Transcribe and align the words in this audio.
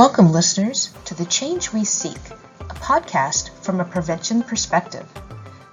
Welcome, 0.00 0.32
listeners, 0.32 0.94
to 1.04 1.14
The 1.14 1.26
Change 1.26 1.74
We 1.74 1.84
Seek, 1.84 2.30
a 2.60 2.74
podcast 2.76 3.50
from 3.62 3.80
a 3.80 3.84
prevention 3.84 4.42
perspective. 4.42 5.06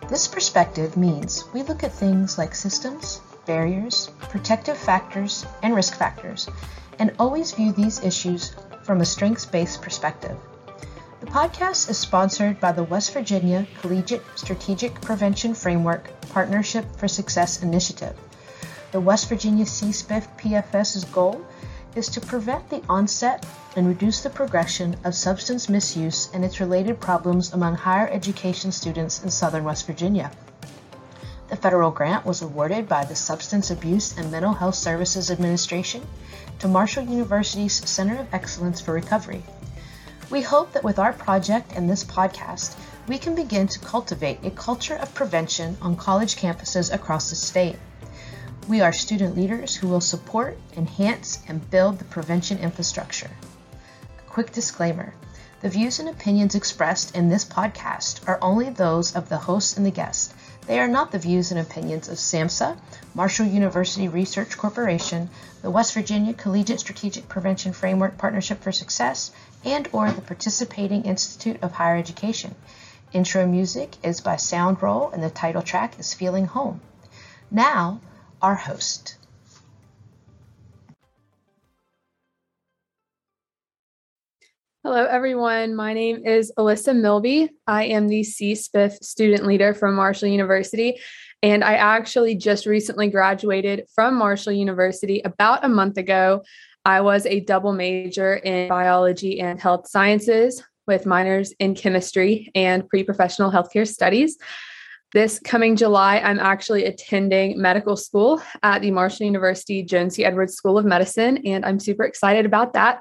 This 0.09 0.27
perspective 0.27 0.97
means 0.97 1.45
we 1.53 1.63
look 1.63 1.81
at 1.81 1.93
things 1.93 2.37
like 2.37 2.53
systems, 2.53 3.21
barriers, 3.45 4.09
protective 4.19 4.77
factors, 4.77 5.45
and 5.63 5.73
risk 5.73 5.95
factors, 5.95 6.49
and 6.99 7.15
always 7.17 7.53
view 7.53 7.71
these 7.71 8.03
issues 8.03 8.53
from 8.83 8.99
a 8.99 9.05
strengths 9.05 9.45
based 9.45 9.81
perspective. 9.81 10.37
The 11.21 11.27
podcast 11.27 11.89
is 11.89 11.97
sponsored 11.97 12.59
by 12.59 12.73
the 12.73 12.83
West 12.83 13.13
Virginia 13.13 13.65
Collegiate 13.79 14.25
Strategic 14.35 14.99
Prevention 14.99 15.53
Framework 15.53 16.11
Partnership 16.31 16.83
for 16.97 17.07
Success 17.07 17.63
Initiative. 17.63 18.17
The 18.91 18.99
West 18.99 19.29
Virginia 19.29 19.63
CSPIF 19.63 20.37
PFS's 20.37 21.05
goal 21.05 21.45
is 21.97 22.07
to 22.09 22.21
prevent 22.21 22.69
the 22.69 22.83
onset 22.87 23.43
and 23.75 23.87
reduce 23.87 24.21
the 24.21 24.29
progression 24.29 24.95
of 25.03 25.15
substance 25.15 25.67
misuse 25.67 26.29
and 26.31 26.45
its 26.45 26.59
related 26.59 26.99
problems 26.99 27.51
among 27.53 27.73
higher 27.75 28.07
education 28.09 28.71
students 28.71 29.23
in 29.23 29.31
southern 29.31 29.63
West 29.63 29.87
Virginia. 29.87 30.31
The 31.49 31.55
federal 31.55 31.89
grant 31.89 32.23
was 32.23 32.41
awarded 32.41 32.87
by 32.87 33.05
the 33.05 33.15
Substance 33.15 33.71
Abuse 33.71 34.15
and 34.15 34.29
Mental 34.29 34.53
Health 34.53 34.75
Services 34.75 35.31
Administration 35.31 36.05
to 36.59 36.67
Marshall 36.67 37.05
University's 37.05 37.89
Center 37.89 38.19
of 38.19 38.33
Excellence 38.33 38.79
for 38.79 38.93
Recovery. 38.93 39.41
We 40.29 40.41
hope 40.41 40.73
that 40.73 40.83
with 40.83 40.99
our 40.99 41.13
project 41.13 41.71
and 41.73 41.89
this 41.89 42.03
podcast, 42.03 42.77
we 43.07 43.17
can 43.17 43.33
begin 43.33 43.67
to 43.69 43.79
cultivate 43.79 44.43
a 44.43 44.51
culture 44.51 44.97
of 44.97 45.13
prevention 45.13 45.77
on 45.81 45.95
college 45.95 46.35
campuses 46.35 46.93
across 46.93 47.29
the 47.29 47.35
state. 47.37 47.77
We 48.67 48.81
are 48.81 48.91
student 48.91 49.37
leaders 49.37 49.77
who 49.77 49.87
will 49.87 50.01
support, 50.01 50.57
enhance, 50.75 51.39
and 51.47 51.71
build 51.71 51.99
the 51.99 52.03
prevention 52.03 52.57
infrastructure. 52.57 53.31
A 54.19 54.29
quick 54.29 54.51
disclaimer 54.51 55.13
the 55.61 55.69
views 55.69 55.99
and 55.99 56.09
opinions 56.09 56.53
expressed 56.53 57.15
in 57.15 57.29
this 57.29 57.45
podcast 57.45 58.27
are 58.27 58.37
only 58.41 58.69
those 58.69 59.15
of 59.15 59.29
the 59.29 59.37
host 59.37 59.77
and 59.77 59.85
the 59.85 59.91
guest. 59.91 60.33
They 60.65 60.81
are 60.81 60.87
not 60.89 61.13
the 61.13 61.17
views 61.17 61.49
and 61.49 61.61
opinions 61.61 62.09
of 62.09 62.17
SAMHSA, 62.17 62.77
Marshall 63.15 63.45
University 63.45 64.09
Research 64.09 64.57
Corporation, 64.57 65.29
the 65.61 65.71
West 65.71 65.93
Virginia 65.93 66.33
Collegiate 66.33 66.81
Strategic 66.81 67.29
Prevention 67.29 67.71
Framework 67.71 68.17
Partnership 68.17 68.61
for 68.61 68.73
Success, 68.73 69.31
and 69.63 69.87
or 69.93 70.11
the 70.11 70.21
participating 70.21 71.03
Institute 71.03 71.63
of 71.63 71.71
Higher 71.71 71.95
Education. 71.95 72.53
Intro 73.13 73.47
music 73.47 73.95
is 74.03 74.19
by 74.19 74.35
Soundroll 74.35 75.13
and 75.13 75.23
the 75.23 75.29
title 75.29 75.61
track 75.61 75.97
is 75.99 76.13
Feeling 76.13 76.47
Home. 76.47 76.81
Now, 77.49 78.01
our 78.41 78.55
host. 78.55 79.17
Hello, 84.83 85.03
everyone. 85.03 85.75
My 85.75 85.93
name 85.93 86.25
is 86.25 86.51
Alyssa 86.57 86.95
Milby. 86.95 87.49
I 87.67 87.85
am 87.85 88.07
the 88.07 88.21
CSPIF 88.21 89.03
student 89.03 89.45
leader 89.45 89.73
from 89.73 89.95
Marshall 89.95 90.29
University, 90.29 90.99
and 91.43 91.61
I 91.61 91.73
actually 91.73 92.35
just 92.35 92.65
recently 92.65 93.09
graduated 93.09 93.83
from 93.93 94.15
Marshall 94.15 94.53
University 94.53 95.21
about 95.25 95.65
a 95.65 95.69
month 95.69 95.97
ago. 95.97 96.43
I 96.85 97.01
was 97.01 97.25
a 97.25 97.41
double 97.41 97.73
major 97.73 98.35
in 98.35 98.69
biology 98.69 99.41
and 99.41 99.59
health 99.59 99.89
sciences 99.89 100.63
with 100.87 101.05
minors 101.05 101.53
in 101.59 101.75
chemistry 101.75 102.49
and 102.55 102.87
pre 102.87 103.03
professional 103.03 103.51
healthcare 103.51 103.85
studies. 103.85 104.37
This 105.13 105.39
coming 105.39 105.77
July, 105.77 106.17
I'm 106.17 106.37
actually 106.37 106.83
attending 106.83 107.61
medical 107.61 107.95
school 107.95 108.41
at 108.61 108.81
the 108.81 108.91
Marshall 108.91 109.25
University 109.25 109.81
Joan 109.81 110.09
C. 110.09 110.25
Edwards 110.25 110.55
School 110.55 110.77
of 110.77 110.83
Medicine, 110.83 111.37
and 111.45 111.65
I'm 111.65 111.79
super 111.79 112.03
excited 112.03 112.45
about 112.45 112.73
that. 112.73 112.99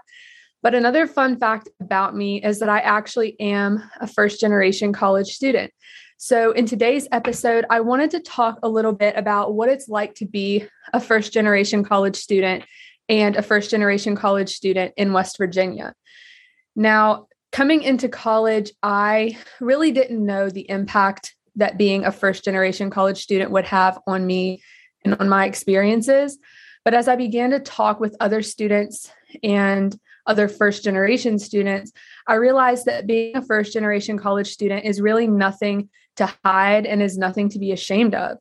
But 0.62 0.76
another 0.76 1.08
fun 1.08 1.36
fact 1.36 1.68
about 1.80 2.14
me 2.14 2.40
is 2.40 2.60
that 2.60 2.68
I 2.68 2.78
actually 2.78 3.38
am 3.40 3.82
a 4.00 4.06
first 4.06 4.40
generation 4.40 4.92
college 4.92 5.34
student. 5.34 5.72
So, 6.16 6.52
in 6.52 6.64
today's 6.64 7.08
episode, 7.10 7.64
I 7.70 7.80
wanted 7.80 8.12
to 8.12 8.20
talk 8.20 8.60
a 8.62 8.68
little 8.68 8.92
bit 8.92 9.16
about 9.16 9.54
what 9.54 9.68
it's 9.68 9.88
like 9.88 10.14
to 10.14 10.26
be 10.26 10.64
a 10.92 11.00
first 11.00 11.32
generation 11.32 11.82
college 11.82 12.16
student 12.16 12.64
and 13.08 13.34
a 13.34 13.42
first 13.42 13.68
generation 13.68 14.14
college 14.14 14.54
student 14.54 14.94
in 14.96 15.12
West 15.12 15.38
Virginia. 15.38 15.92
Now, 16.76 17.26
coming 17.50 17.82
into 17.82 18.08
college, 18.08 18.70
I 18.80 19.38
really 19.60 19.90
didn't 19.90 20.24
know 20.24 20.50
the 20.50 20.70
impact 20.70 21.35
that 21.56 21.78
being 21.78 22.04
a 22.04 22.12
first 22.12 22.44
generation 22.44 22.90
college 22.90 23.22
student 23.22 23.50
would 23.50 23.64
have 23.64 23.98
on 24.06 24.26
me 24.26 24.62
and 25.04 25.14
on 25.16 25.28
my 25.28 25.46
experiences. 25.46 26.38
But 26.84 26.94
as 26.94 27.08
I 27.08 27.16
began 27.16 27.50
to 27.50 27.60
talk 27.60 27.98
with 27.98 28.16
other 28.20 28.42
students 28.42 29.10
and 29.42 29.98
other 30.26 30.48
first 30.48 30.84
generation 30.84 31.38
students, 31.38 31.92
I 32.26 32.34
realized 32.34 32.86
that 32.86 33.06
being 33.06 33.36
a 33.36 33.42
first 33.42 33.72
generation 33.72 34.18
college 34.18 34.48
student 34.52 34.84
is 34.84 35.00
really 35.00 35.26
nothing 35.26 35.88
to 36.16 36.32
hide 36.44 36.86
and 36.86 37.02
is 37.02 37.18
nothing 37.18 37.48
to 37.50 37.58
be 37.58 37.72
ashamed 37.72 38.14
of. 38.14 38.38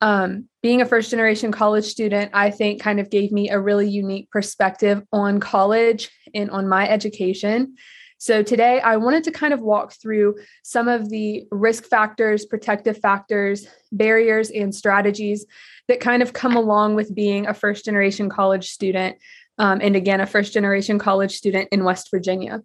Um, 0.00 0.48
being 0.62 0.82
a 0.82 0.86
first 0.86 1.10
generation 1.10 1.52
college 1.52 1.84
student, 1.84 2.30
I 2.34 2.50
think, 2.50 2.82
kind 2.82 3.00
of 3.00 3.10
gave 3.10 3.32
me 3.32 3.50
a 3.50 3.60
really 3.60 3.88
unique 3.88 4.30
perspective 4.30 5.02
on 5.12 5.40
college 5.40 6.10
and 6.34 6.50
on 6.50 6.68
my 6.68 6.88
education. 6.88 7.76
So 8.26 8.42
today 8.42 8.80
I 8.80 8.96
wanted 8.96 9.22
to 9.22 9.30
kind 9.30 9.54
of 9.54 9.60
walk 9.60 9.92
through 9.92 10.34
some 10.64 10.88
of 10.88 11.10
the 11.10 11.46
risk 11.52 11.84
factors, 11.84 12.44
protective 12.44 12.98
factors, 12.98 13.68
barriers, 13.92 14.50
and 14.50 14.74
strategies 14.74 15.46
that 15.86 16.00
kind 16.00 16.24
of 16.24 16.32
come 16.32 16.56
along 16.56 16.96
with 16.96 17.14
being 17.14 17.46
a 17.46 17.54
first 17.54 17.84
generation 17.84 18.28
college 18.28 18.70
student. 18.70 19.16
Um, 19.58 19.78
and 19.80 19.94
again, 19.94 20.20
a 20.20 20.26
first 20.26 20.52
generation 20.52 20.98
college 20.98 21.36
student 21.36 21.68
in 21.70 21.84
West 21.84 22.10
Virginia. 22.10 22.64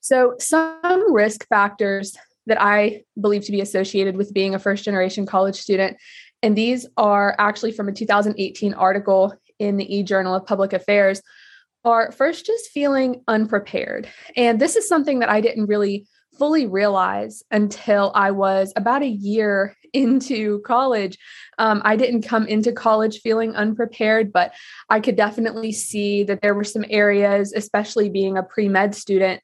So, 0.00 0.36
some 0.38 1.12
risk 1.12 1.46
factors 1.48 2.16
that 2.46 2.56
I 2.58 3.02
believe 3.20 3.44
to 3.44 3.52
be 3.52 3.60
associated 3.60 4.16
with 4.16 4.32
being 4.32 4.54
a 4.54 4.58
first 4.58 4.86
generation 4.86 5.26
college 5.26 5.56
student, 5.56 5.98
and 6.42 6.56
these 6.56 6.86
are 6.96 7.36
actually 7.38 7.72
from 7.72 7.88
a 7.88 7.92
2018 7.92 8.72
article 8.72 9.34
in 9.58 9.76
the 9.76 9.96
e 9.96 10.02
Journal 10.02 10.34
of 10.34 10.46
Public 10.46 10.72
Affairs, 10.72 11.20
are 11.84 12.12
first 12.12 12.46
just 12.46 12.70
feeling 12.70 13.22
unprepared. 13.28 14.08
And 14.36 14.60
this 14.60 14.76
is 14.76 14.88
something 14.88 15.18
that 15.18 15.28
I 15.28 15.40
didn't 15.40 15.66
really 15.66 16.06
fully 16.38 16.66
realize 16.66 17.42
until 17.50 18.10
I 18.14 18.30
was 18.30 18.72
about 18.76 19.02
a 19.02 19.08
year 19.08 19.76
into 19.92 20.60
college. 20.62 21.16
Um, 21.58 21.80
I 21.84 21.94
didn't 21.94 22.22
come 22.22 22.46
into 22.48 22.72
college 22.72 23.20
feeling 23.20 23.54
unprepared, 23.54 24.32
but 24.32 24.52
I 24.90 24.98
could 24.98 25.16
definitely 25.16 25.70
see 25.70 26.24
that 26.24 26.40
there 26.42 26.54
were 26.54 26.64
some 26.64 26.84
areas, 26.90 27.52
especially 27.52 28.08
being 28.10 28.36
a 28.36 28.42
pre 28.42 28.68
med 28.68 28.94
student, 28.94 29.40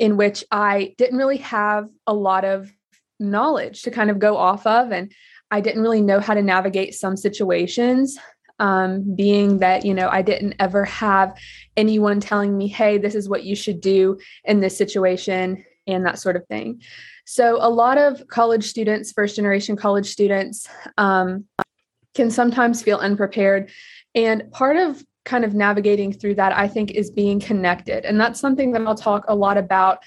in 0.00 0.16
which 0.16 0.44
I 0.50 0.94
didn't 0.98 1.18
really 1.18 1.36
have 1.38 1.88
a 2.06 2.14
lot 2.14 2.44
of 2.44 2.72
knowledge 3.20 3.82
to 3.82 3.92
kind 3.92 4.10
of 4.10 4.18
go 4.18 4.36
off 4.36 4.66
of. 4.66 4.90
And 4.90 5.12
I 5.52 5.60
didn't 5.60 5.82
really 5.82 6.02
know 6.02 6.18
how 6.18 6.34
to 6.34 6.42
navigate 6.42 6.94
some 6.94 7.16
situations 7.16 8.18
um, 8.62 9.14
being 9.14 9.58
that 9.58 9.84
you 9.84 9.92
know 9.92 10.08
i 10.10 10.22
didn't 10.22 10.54
ever 10.58 10.84
have 10.84 11.36
anyone 11.76 12.20
telling 12.20 12.56
me 12.56 12.68
hey 12.68 12.96
this 12.96 13.14
is 13.14 13.28
what 13.28 13.44
you 13.44 13.54
should 13.54 13.80
do 13.80 14.18
in 14.44 14.60
this 14.60 14.76
situation 14.76 15.62
and 15.86 16.06
that 16.06 16.18
sort 16.18 16.36
of 16.36 16.46
thing. 16.46 16.82
So 17.24 17.58
a 17.60 17.68
lot 17.68 17.98
of 17.98 18.26
college 18.28 18.64
students 18.64 19.12
first 19.12 19.36
generation 19.36 19.76
college 19.76 20.06
students 20.06 20.68
um, 20.98 21.44
can 22.14 22.30
sometimes 22.30 22.82
feel 22.82 22.98
unprepared. 22.98 23.70
And 24.14 24.50
part 24.52 24.76
of 24.76 25.04
kind 25.24 25.44
of 25.44 25.54
navigating 25.54 26.12
through 26.12 26.34
that 26.34 26.52
i 26.52 26.66
think 26.66 26.90
is 26.90 27.10
being 27.10 27.38
connected. 27.38 28.04
And 28.04 28.20
that's 28.20 28.40
something 28.40 28.72
that 28.72 28.82
i'll 28.82 28.94
talk 28.94 29.24
a 29.28 29.34
lot 29.34 29.56
about 29.56 29.98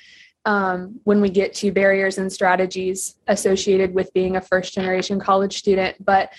um, 0.43 0.99
when 1.05 1.21
we 1.21 1.29
get 1.29 1.53
to 1.55 1.71
barriers 1.71 2.17
and 2.17 2.31
strategies 2.31 3.15
associated 3.27 3.95
with 3.95 4.13
being 4.13 4.35
a 4.35 4.41
first 4.41 4.73
generation 4.73 5.19
college 5.19 5.57
student. 5.57 6.03
But 6.03 6.33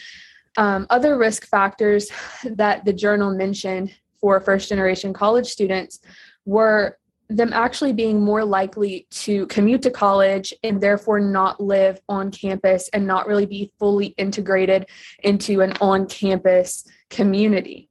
um, 0.56 0.86
other 0.90 1.18
risk 1.18 1.46
factors 1.46 2.10
that 2.44 2.84
the 2.84 2.92
journal 2.92 3.34
mentioned 3.34 3.94
for 4.20 4.40
first 4.40 4.68
generation 4.68 5.12
college 5.12 5.46
students 5.46 6.00
were 6.44 6.98
them 7.28 7.52
actually 7.52 7.92
being 7.92 8.20
more 8.20 8.44
likely 8.44 9.06
to 9.10 9.46
commute 9.46 9.82
to 9.82 9.90
college 9.90 10.54
and 10.62 10.80
therefore 10.80 11.18
not 11.18 11.60
live 11.60 12.00
on 12.08 12.30
campus 12.30 12.88
and 12.92 13.04
not 13.04 13.26
really 13.26 13.46
be 13.46 13.72
fully 13.78 14.06
integrated 14.16 14.86
into 15.24 15.60
an 15.60 15.72
on 15.80 16.06
campus 16.06 16.84
community. 17.10 17.88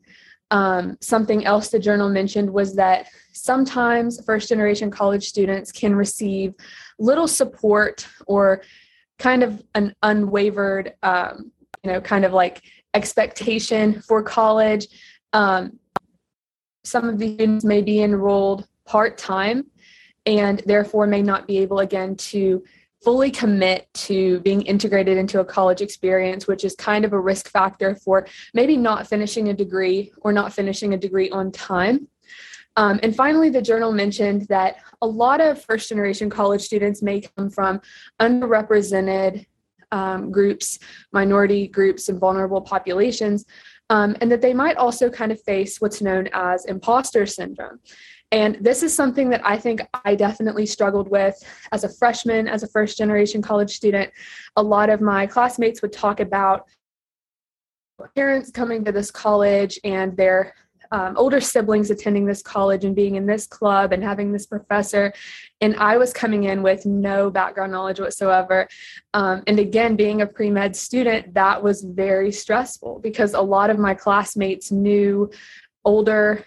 Um, 0.52 0.98
something 1.02 1.46
else 1.46 1.70
the 1.70 1.80
journal 1.80 2.10
mentioned 2.10 2.50
was 2.50 2.76
that 2.76 3.08
sometimes 3.34 4.24
first 4.26 4.48
generation 4.48 4.90
college 4.90 5.26
students 5.26 5.72
can 5.72 5.96
receive 5.96 6.54
little 6.98 7.28
support 7.28 8.08
or 8.28 8.62
kind 9.20 9.44
of 9.44 9.62
an 9.76 9.94
unwavered 10.04 10.94
um, 11.04 11.52
know, 11.86 12.02
kind 12.02 12.26
of 12.26 12.34
like 12.34 12.62
expectation 12.94 14.02
for 14.02 14.24
college. 14.24 14.88
Um, 15.34 15.80
some 16.84 17.10
of 17.10 17.20
the 17.20 17.34
students 17.34 17.66
may 17.66 17.82
be 17.82 18.02
enrolled 18.02 18.68
part 18.86 19.18
time 19.18 19.66
and 20.26 20.62
therefore 20.66 21.08
may 21.08 21.22
not 21.22 21.48
be 21.48 21.58
able 21.60 21.80
again 21.80 22.16
to 22.16 22.64
fully 23.04 23.30
commit 23.30 23.88
to 23.94 24.40
being 24.40 24.64
integrated 24.64 25.18
into 25.18 25.40
a 25.40 25.46
college 25.46 25.82
experience, 25.82 26.48
which 26.48 26.64
is 26.64 26.76
kind 26.76 27.06
of 27.06 27.14
a 27.14 27.20
risk 27.20 27.50
factor 27.50 27.96
for 27.96 28.28
maybe 28.54 28.76
not 28.76 29.08
finishing 29.08 29.50
a 29.50 29.54
degree 29.54 30.12
or 30.22 30.34
not 30.34 30.52
finishing 30.52 30.94
a 30.94 30.98
degree 30.98 31.30
on 31.30 31.52
time. 31.52 32.08
Um, 32.78 33.00
and 33.04 33.16
finally, 33.16 33.50
the 33.50 33.62
journal 33.62 33.92
mentioned 33.92 34.48
that 34.48 34.78
a 35.02 35.08
lot 35.08 35.40
of 35.40 35.64
first 35.64 35.88
generation 35.88 36.30
college 36.30 36.62
students 36.62 37.02
may 37.02 37.22
come 37.22 37.50
from 37.50 37.80
underrepresented 38.20 39.46
um, 39.96 40.30
groups, 40.30 40.80
minority 41.14 41.68
groups, 41.68 42.10
and 42.10 42.20
vulnerable 42.20 42.62
populations, 42.62 43.46
um, 43.90 44.16
and 44.20 44.30
that 44.32 44.42
they 44.42 44.54
might 44.54 44.78
also 44.78 45.10
kind 45.10 45.32
of 45.32 45.42
face 45.44 45.80
what's 45.80 46.02
known 46.02 46.28
as 46.34 46.66
imposter 46.66 47.26
syndrome. 47.26 47.80
And 48.32 48.58
this 48.60 48.84
is 48.84 48.94
something 48.94 49.30
that 49.30 49.42
I 49.46 49.58
think 49.58 49.82
I 50.04 50.16
definitely 50.16 50.66
struggled 50.66 51.10
with 51.10 51.36
as 51.72 51.84
a 51.86 51.90
freshman, 51.90 52.48
as 52.48 52.64
a 52.64 52.68
first 52.68 52.98
generation 52.98 53.42
college 53.42 53.72
student. 53.72 54.12
A 54.58 54.64
lot 54.64 54.90
of 54.90 55.00
my 55.00 55.26
classmates 55.28 55.82
would 55.82 55.94
talk 55.94 56.20
about 56.20 56.64
parents 58.16 58.52
coming 58.52 58.84
to 58.84 58.92
this 58.92 59.12
college 59.12 59.80
and 59.86 60.18
their 60.18 60.54
um, 60.92 61.18
older 61.18 61.40
siblings 61.40 61.90
attending 61.90 62.26
this 62.26 62.42
college 62.42 62.86
and 62.86 62.96
being 62.96 63.16
in 63.16 63.26
this 63.26 63.48
club 63.48 63.94
and 63.94 64.04
having 64.04 64.32
this 64.32 64.46
professor. 64.46 65.14
And 65.62 65.76
I 65.78 65.98
was 65.98 66.14
coming 66.14 66.46
in 66.46 66.64
with 66.64 66.86
no 66.86 67.30
background 67.30 67.72
knowledge 67.72 68.00
whatsoever. 68.00 68.68
Um, 69.14 69.44
and 69.48 69.60
again, 69.60 69.96
being 69.96 70.22
a 70.22 70.28
pre 70.28 70.50
med 70.50 70.76
student, 70.76 71.34
that 71.34 71.62
was 71.62 71.84
very 71.84 72.32
stressful 72.32 73.00
because 73.00 73.34
a 73.34 73.42
lot 73.42 73.70
of 73.70 73.80
my 73.80 73.94
classmates 73.94 74.72
knew 74.72 75.30
older 75.84 76.46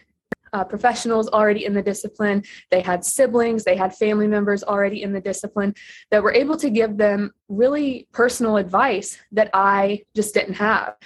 uh, 0.53 0.65
professionals 0.65 1.29
already 1.29 1.65
in 1.65 1.75
the 1.75 1.83
discipline. 1.83 2.43
They 2.71 2.81
had 2.81 3.05
siblings, 3.05 3.65
they 3.65 3.77
had 3.77 3.95
family 3.95 4.27
members 4.27 4.63
already 4.63 5.03
in 5.03 5.13
the 5.13 5.21
discipline 5.21 5.75
that 6.11 6.23
were 6.23 6.33
able 6.33 6.57
to 6.57 6.71
give 6.71 6.97
them 6.97 7.33
really 7.49 8.09
personal 8.13 8.57
advice 8.57 9.19
that 9.33 9.51
I 9.55 10.03
just 10.15 10.35
didn't 10.35 10.55
have. 10.55 10.97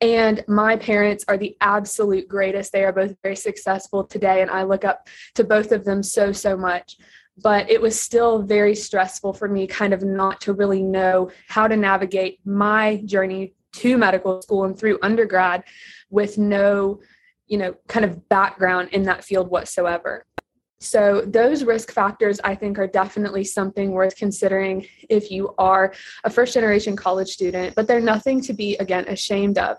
And 0.00 0.44
my 0.46 0.76
parents 0.76 1.24
are 1.26 1.38
the 1.38 1.56
absolute 1.60 2.28
greatest. 2.28 2.72
They 2.72 2.84
are 2.84 2.92
both 2.92 3.14
very 3.22 3.36
successful 3.36 4.04
today, 4.04 4.42
and 4.42 4.50
I 4.50 4.64
look 4.64 4.84
up 4.84 5.08
to 5.36 5.44
both 5.44 5.72
of 5.72 5.84
them 5.84 6.02
so, 6.02 6.32
so 6.32 6.56
much. 6.56 6.96
But 7.38 7.70
it 7.70 7.80
was 7.80 8.00
still 8.00 8.42
very 8.42 8.74
stressful 8.74 9.34
for 9.34 9.48
me, 9.48 9.66
kind 9.66 9.92
of 9.92 10.02
not 10.02 10.40
to 10.42 10.52
really 10.52 10.82
know 10.82 11.30
how 11.48 11.68
to 11.68 11.76
navigate 11.76 12.40
my 12.44 13.02
journey 13.04 13.54
to 13.74 13.98
medical 13.98 14.40
school 14.40 14.64
and 14.64 14.78
through 14.78 14.98
undergrad 15.02 15.64
with 16.08 16.38
no, 16.38 17.00
you 17.46 17.58
know, 17.58 17.74
kind 17.88 18.04
of 18.04 18.28
background 18.28 18.90
in 18.92 19.02
that 19.04 19.24
field 19.24 19.50
whatsoever. 19.50 20.24
So, 20.78 21.22
those 21.22 21.64
risk 21.64 21.90
factors, 21.90 22.38
I 22.44 22.54
think, 22.54 22.78
are 22.78 22.86
definitely 22.86 23.44
something 23.44 23.92
worth 23.92 24.14
considering 24.16 24.86
if 25.08 25.30
you 25.30 25.54
are 25.56 25.94
a 26.24 26.30
first 26.30 26.52
generation 26.52 26.96
college 26.96 27.28
student, 27.28 27.74
but 27.74 27.86
they're 27.86 28.00
nothing 28.00 28.42
to 28.42 28.52
be, 28.52 28.76
again, 28.76 29.06
ashamed 29.08 29.56
of. 29.56 29.78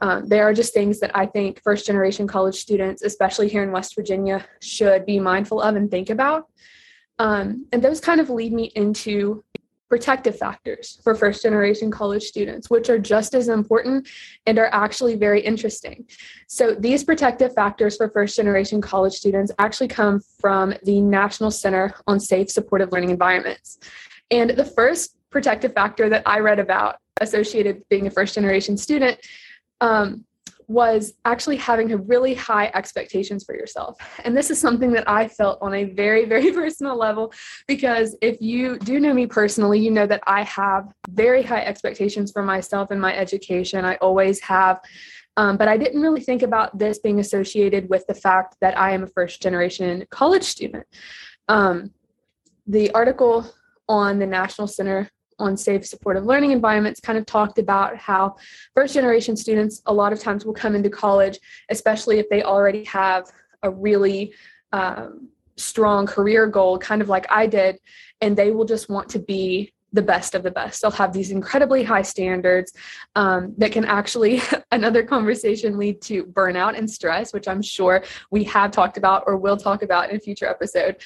Um, 0.00 0.26
they 0.26 0.40
are 0.40 0.52
just 0.52 0.74
things 0.74 0.98
that 0.98 1.16
I 1.16 1.26
think 1.26 1.62
first 1.62 1.86
generation 1.86 2.26
college 2.26 2.56
students, 2.56 3.02
especially 3.02 3.48
here 3.48 3.62
in 3.62 3.70
West 3.70 3.94
Virginia, 3.94 4.44
should 4.60 5.06
be 5.06 5.20
mindful 5.20 5.60
of 5.60 5.76
and 5.76 5.88
think 5.88 6.10
about. 6.10 6.48
Um, 7.20 7.66
and 7.72 7.80
those 7.80 8.00
kind 8.00 8.20
of 8.20 8.28
lead 8.28 8.52
me 8.52 8.72
into 8.74 9.44
protective 9.92 10.38
factors 10.38 10.98
for 11.04 11.14
first 11.14 11.42
generation 11.42 11.90
college 11.90 12.22
students, 12.22 12.70
which 12.70 12.88
are 12.88 12.98
just 12.98 13.34
as 13.34 13.50
important 13.50 14.08
and 14.46 14.58
are 14.58 14.70
actually 14.72 15.16
very 15.16 15.42
interesting. 15.42 16.06
So, 16.46 16.74
these 16.74 17.04
protective 17.04 17.52
factors 17.52 17.98
for 17.98 18.08
first 18.08 18.34
generation 18.34 18.80
college 18.80 19.12
students 19.12 19.52
actually 19.58 19.88
come 19.88 20.22
from 20.40 20.72
the 20.84 21.02
National 21.02 21.50
Center 21.50 21.92
on 22.06 22.18
Safe 22.20 22.50
Supportive 22.50 22.90
Learning 22.90 23.10
Environments. 23.10 23.80
And 24.30 24.48
the 24.48 24.64
first 24.64 25.14
protective 25.28 25.74
factor 25.74 26.08
that 26.08 26.22
I 26.24 26.38
read 26.38 26.58
about 26.58 26.96
associated 27.20 27.82
being 27.90 28.06
a 28.06 28.10
first 28.10 28.34
generation 28.34 28.78
student 28.78 29.18
um, 29.82 30.24
was 30.68 31.14
actually 31.24 31.56
having 31.56 31.92
a 31.92 31.96
really 31.96 32.34
high 32.34 32.70
expectations 32.74 33.44
for 33.44 33.54
yourself. 33.54 33.96
And 34.24 34.36
this 34.36 34.50
is 34.50 34.60
something 34.60 34.92
that 34.92 35.08
I 35.08 35.28
felt 35.28 35.58
on 35.60 35.74
a 35.74 35.84
very, 35.84 36.24
very 36.34 36.52
personal 36.52 36.96
level 36.96 37.32
because 37.66 38.16
if 38.20 38.40
you 38.40 38.78
do 38.78 39.00
know 39.00 39.12
me 39.12 39.26
personally, 39.26 39.80
you 39.80 39.90
know 39.90 40.06
that 40.06 40.22
I 40.26 40.42
have 40.44 40.92
very 41.10 41.42
high 41.42 41.62
expectations 41.62 42.32
for 42.32 42.42
myself 42.42 42.90
and 42.90 43.00
my 43.00 43.14
education. 43.16 43.84
I 43.84 43.96
always 43.96 44.40
have. 44.40 44.80
Um, 45.36 45.56
but 45.56 45.66
I 45.66 45.78
didn't 45.78 46.02
really 46.02 46.20
think 46.20 46.42
about 46.42 46.78
this 46.78 46.98
being 46.98 47.18
associated 47.18 47.88
with 47.88 48.06
the 48.06 48.14
fact 48.14 48.56
that 48.60 48.78
I 48.78 48.92
am 48.92 49.04
a 49.04 49.06
first 49.06 49.40
generation 49.40 50.04
college 50.10 50.44
student. 50.44 50.86
Um, 51.48 51.92
the 52.66 52.90
article 52.92 53.50
on 53.88 54.18
the 54.18 54.26
National 54.26 54.66
Center 54.66 55.10
on 55.38 55.56
safe 55.56 55.86
supportive 55.86 56.24
learning 56.24 56.50
environments 56.50 57.00
kind 57.00 57.18
of 57.18 57.26
talked 57.26 57.58
about 57.58 57.96
how 57.96 58.34
first 58.74 58.94
generation 58.94 59.36
students 59.36 59.82
a 59.86 59.92
lot 59.92 60.12
of 60.12 60.20
times 60.20 60.44
will 60.44 60.54
come 60.54 60.74
into 60.74 60.90
college 60.90 61.38
especially 61.70 62.18
if 62.18 62.28
they 62.28 62.42
already 62.42 62.84
have 62.84 63.30
a 63.62 63.70
really 63.70 64.32
um, 64.72 65.28
strong 65.56 66.06
career 66.06 66.46
goal 66.46 66.78
kind 66.78 67.02
of 67.02 67.08
like 67.08 67.26
i 67.30 67.46
did 67.46 67.78
and 68.20 68.36
they 68.36 68.50
will 68.50 68.64
just 68.64 68.88
want 68.88 69.08
to 69.08 69.18
be 69.18 69.72
the 69.92 70.02
best 70.02 70.34
of 70.34 70.42
the 70.42 70.50
best. 70.50 70.80
They'll 70.80 70.90
have 70.92 71.12
these 71.12 71.30
incredibly 71.30 71.82
high 71.82 72.02
standards 72.02 72.72
um, 73.14 73.54
that 73.58 73.72
can 73.72 73.84
actually 73.84 74.40
another 74.72 75.02
conversation 75.02 75.78
lead 75.78 76.00
to 76.02 76.24
burnout 76.24 76.76
and 76.76 76.90
stress 76.90 77.32
which 77.32 77.46
i'm 77.46 77.62
sure 77.62 78.02
we 78.30 78.44
have 78.44 78.70
talked 78.70 78.96
about 78.96 79.24
or 79.26 79.36
will 79.36 79.56
talk 79.56 79.82
about 79.82 80.10
in 80.10 80.16
a 80.16 80.20
future 80.20 80.46
episode. 80.46 80.96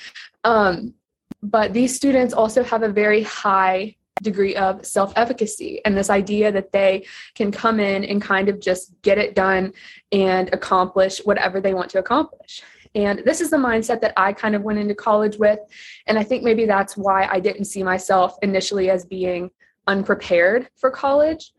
Um, 0.45 0.95
but 1.43 1.73
these 1.73 1.95
students 1.95 2.33
also 2.33 2.63
have 2.63 2.83
a 2.83 2.89
very 2.89 3.23
high 3.23 3.97
degree 4.23 4.55
of 4.57 4.85
self 4.85 5.13
efficacy 5.17 5.81
and 5.85 5.97
this 5.97 6.11
idea 6.11 6.51
that 6.53 6.73
they 6.73 7.07
can 7.35 7.53
come 7.53 7.81
in 7.81 8.05
and 8.05 8.23
kind 8.23 8.49
of 8.49 8.61
just 8.61 8.93
get 9.03 9.19
it 9.19 9.35
done 9.35 9.73
and 10.13 10.53
accomplish 10.53 11.19
whatever 11.25 11.61
they 11.61 11.75
want 11.75 11.91
to 11.91 11.99
accomplish. 11.99 12.63
And 12.95 13.23
this 13.27 13.43
is 13.43 13.51
the 13.51 13.59
mindset 13.59 14.01
that 14.01 14.15
I 14.17 14.33
kind 14.33 14.55
of 14.55 14.63
went 14.63 14.79
into 14.79 14.95
college 14.95 15.37
with. 15.37 15.59
And 16.07 16.19
I 16.19 16.23
think 16.23 16.43
maybe 16.43 16.65
that's 16.65 16.97
why 16.97 17.29
I 17.31 17.41
didn't 17.41 17.67
see 17.67 17.83
myself 17.83 18.37
initially 18.41 18.89
as 18.91 19.05
being 19.05 19.51
unprepared 19.87 20.69
for 20.77 20.91
college. 20.91 21.53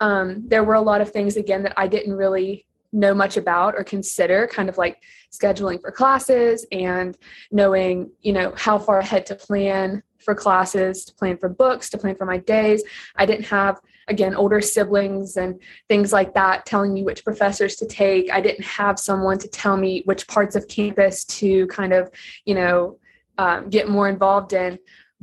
Um, 0.00 0.44
there 0.46 0.62
were 0.62 0.74
a 0.74 0.80
lot 0.80 1.00
of 1.00 1.10
things, 1.10 1.36
again, 1.36 1.64
that 1.64 1.74
I 1.76 1.88
didn't 1.88 2.14
really 2.14 2.66
know 2.92 3.12
much 3.12 3.36
about 3.36 3.74
or 3.74 3.82
consider, 3.82 4.46
kind 4.46 4.68
of 4.68 4.78
like 4.78 4.98
scheduling 5.32 5.80
for 5.80 5.90
classes 5.90 6.64
and 6.70 7.18
knowing, 7.50 8.10
you 8.20 8.32
know, 8.32 8.54
how 8.56 8.78
far 8.78 9.00
ahead 9.00 9.26
to 9.26 9.34
plan 9.34 10.00
for 10.24 10.34
classes, 10.34 11.04
to 11.04 11.14
plan 11.14 11.36
for 11.36 11.48
books, 11.48 11.90
to 11.90 11.98
plan 11.98 12.16
for 12.16 12.26
my 12.26 12.38
days. 12.38 12.82
I 13.16 13.26
didn't 13.26 13.46
have, 13.46 13.80
again, 14.08 14.34
older 14.34 14.60
siblings 14.60 15.36
and 15.36 15.60
things 15.88 16.12
like 16.12 16.34
that 16.34 16.66
telling 16.66 16.92
me 16.92 17.02
which 17.02 17.24
professors 17.24 17.76
to 17.76 17.86
take. 17.86 18.30
I 18.32 18.40
didn't 18.40 18.64
have 18.64 18.98
someone 18.98 19.38
to 19.38 19.48
tell 19.48 19.76
me 19.76 20.02
which 20.04 20.26
parts 20.26 20.56
of 20.56 20.68
campus 20.68 21.24
to 21.24 21.66
kind 21.68 21.92
of, 21.92 22.10
you 22.44 22.54
know, 22.54 22.98
um, 23.38 23.68
get 23.68 23.88
more 23.88 24.08
involved 24.08 24.52
in. 24.52 24.78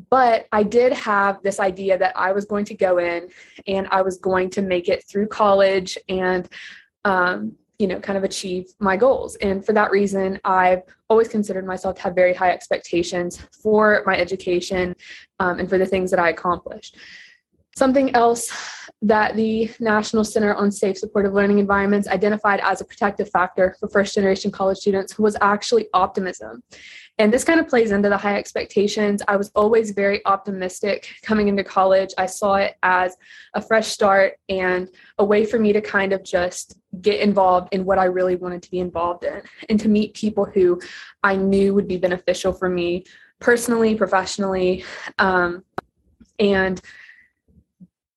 But 0.10 0.48
I 0.52 0.64
did 0.64 0.94
have 0.94 1.42
this 1.44 1.60
idea 1.60 1.98
that 1.98 2.18
I 2.18 2.32
was 2.32 2.46
going 2.46 2.66
to 2.66 2.74
go 2.74 2.98
in 2.98 3.30
and 3.68 3.88
I 3.92 4.02
was 4.02 4.18
going 4.18 4.50
to 4.52 4.62
make 4.62 4.90
it 4.90 5.04
through 5.08 5.28
college 5.28 5.98
and 6.10 6.48
um, 7.06 7.56
you 7.82 7.88
know 7.88 8.00
kind 8.00 8.18
of 8.18 8.24
achieve 8.24 8.66
my 8.80 8.96
goals. 8.96 9.36
And 9.38 9.66
for 9.66 9.74
that 9.74 9.92
reason 9.92 10.40
i've 10.46 10.84
always 11.10 11.28
considered 11.28 11.66
myself 11.66 11.96
to 11.96 12.02
have 12.04 12.16
very 12.16 12.34
high 12.34 12.52
expectations 12.52 13.40
for 13.64 14.04
my 14.06 14.16
education 14.18 14.96
um, 15.40 15.60
and 15.60 15.68
for 15.70 15.78
the 15.78 15.86
things 15.86 16.12
that 16.12 16.20
i 16.20 16.30
accomplished. 16.30 16.98
Something 17.76 18.14
else 18.16 18.52
that 19.02 19.36
the 19.36 19.72
national 19.80 20.24
center 20.24 20.54
on 20.54 20.72
safe 20.72 20.98
supportive 20.98 21.34
learning 21.34 21.60
environments 21.60 22.08
identified 22.08 22.60
as 22.62 22.82
a 22.82 22.86
protective 22.86 23.30
factor 23.30 23.76
for 23.80 23.88
first 23.90 24.14
generation 24.14 24.52
college 24.52 24.78
students 24.78 25.18
was 25.18 25.36
actually 25.42 25.88
optimism 25.94 26.62
and 27.18 27.32
this 27.32 27.44
kind 27.44 27.60
of 27.60 27.68
plays 27.68 27.92
into 27.92 28.10
the 28.10 28.18
high 28.18 28.38
expectations. 28.38 29.22
I 29.28 29.36
was 29.36 29.52
always 29.54 29.92
very 29.92 30.26
optimistic 30.26 31.14
coming 31.22 31.50
into 31.50 31.64
college. 31.64 32.14
I 32.18 32.26
saw 32.26 32.56
it 32.56 32.76
as 32.84 33.16
a 33.54 33.62
fresh 33.62 33.88
start 33.88 34.34
and 34.50 34.90
a 35.18 35.26
way 35.26 35.46
for 35.46 35.60
me 35.60 35.74
to 35.74 35.82
kind 35.82 36.14
of 36.14 36.24
just 36.24 36.78
get 37.02 37.20
involved 37.20 37.70
in 37.74 37.86
what 37.86 38.00
I 38.00 38.06
really 38.06 38.36
wanted 38.36 38.64
to 38.64 38.72
be 38.72 38.80
involved 38.80 39.24
in 39.24 39.42
and 39.70 39.80
to 39.80 39.90
meet 39.90 40.14
people 40.14 40.46
who 40.46 40.82
I 41.24 41.36
knew 41.36 41.74
would 41.74 41.88
be 41.88 41.98
beneficial 41.98 42.54
for 42.54 42.70
me 42.70 43.06
personally, 43.40 43.96
professionally. 43.96 44.84
Um, 45.20 45.64
and 46.40 46.82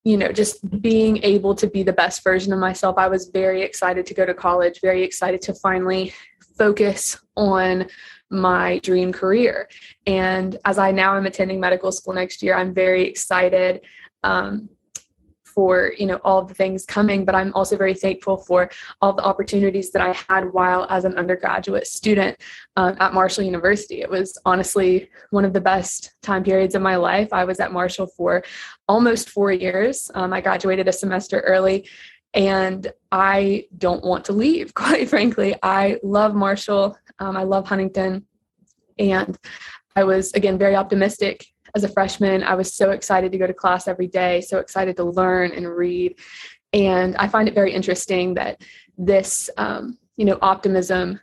you 0.03 0.17
know, 0.17 0.31
just 0.31 0.81
being 0.81 1.21
able 1.23 1.55
to 1.55 1.67
be 1.67 1.81
the 1.81 1.91
best 1.91 2.23
version 2.23 2.53
of 2.53 2.59
myself. 2.59 2.95
I 2.97 3.07
was 3.07 3.29
very 3.29 3.63
excited 3.63 4.05
to 4.05 4.13
go 4.13 4.23
to 4.23 4.35
college, 4.35 4.79
very 4.79 5.01
excited 5.01 5.41
to 5.43 5.53
finally 5.55 6.13
focus 6.57 7.19
on 7.35 7.87
my 8.29 8.79
dream 8.79 9.11
career. 9.11 9.69
And 10.05 10.57
as 10.65 10.77
I 10.77 10.91
now 10.91 11.15
am 11.15 11.25
attending 11.25 11.59
medical 11.59 11.91
school 11.91 12.13
next 12.13 12.41
year, 12.41 12.55
I'm 12.55 12.73
very 12.73 13.03
excited 13.03 13.81
um, 14.23 14.69
for 15.55 15.93
you 15.97 16.05
know 16.05 16.19
all 16.25 16.43
the 16.43 16.53
things 16.53 16.85
coming 16.85 17.23
but 17.23 17.33
i'm 17.33 17.53
also 17.53 17.77
very 17.77 17.93
thankful 17.93 18.35
for 18.35 18.69
all 19.01 19.13
the 19.13 19.23
opportunities 19.23 19.89
that 19.91 20.01
i 20.01 20.11
had 20.27 20.51
while 20.51 20.85
as 20.89 21.05
an 21.05 21.17
undergraduate 21.17 21.87
student 21.87 22.37
uh, 22.75 22.93
at 22.99 23.13
marshall 23.13 23.43
university 23.43 24.01
it 24.01 24.09
was 24.09 24.37
honestly 24.45 25.09
one 25.31 25.45
of 25.45 25.53
the 25.53 25.61
best 25.61 26.13
time 26.21 26.43
periods 26.43 26.75
of 26.75 26.81
my 26.81 26.97
life 26.97 27.29
i 27.31 27.45
was 27.45 27.59
at 27.61 27.71
marshall 27.71 28.05
for 28.05 28.43
almost 28.89 29.29
four 29.29 29.51
years 29.51 30.11
um, 30.13 30.33
i 30.33 30.41
graduated 30.41 30.87
a 30.87 30.93
semester 30.93 31.39
early 31.41 31.87
and 32.33 32.91
I 33.13 33.65
don't 33.77 34.03
want 34.03 34.25
to 34.25 34.33
leave, 34.33 34.73
quite 34.75 35.09
frankly. 35.09 35.55
I 35.63 35.99
love 36.03 36.35
Marshall. 36.35 36.97
Um, 37.19 37.37
I 37.37 37.43
love 37.43 37.67
Huntington. 37.67 38.25
And 38.97 39.37
I 39.95 40.03
was, 40.03 40.33
again, 40.33 40.57
very 40.57 40.75
optimistic 40.75 41.45
as 41.75 41.83
a 41.83 41.89
freshman. 41.89 42.43
I 42.43 42.55
was 42.55 42.73
so 42.73 42.91
excited 42.91 43.31
to 43.31 43.37
go 43.37 43.47
to 43.47 43.53
class 43.53 43.87
every 43.87 44.07
day, 44.07 44.41
so 44.41 44.59
excited 44.59 44.95
to 44.97 45.03
learn 45.03 45.51
and 45.51 45.67
read. 45.67 46.17
And 46.73 47.15
I 47.17 47.27
find 47.27 47.47
it 47.47 47.53
very 47.53 47.73
interesting 47.73 48.33
that 48.35 48.61
this, 48.97 49.49
um, 49.57 49.97
you 50.17 50.25
know, 50.25 50.37
optimism 50.41 51.19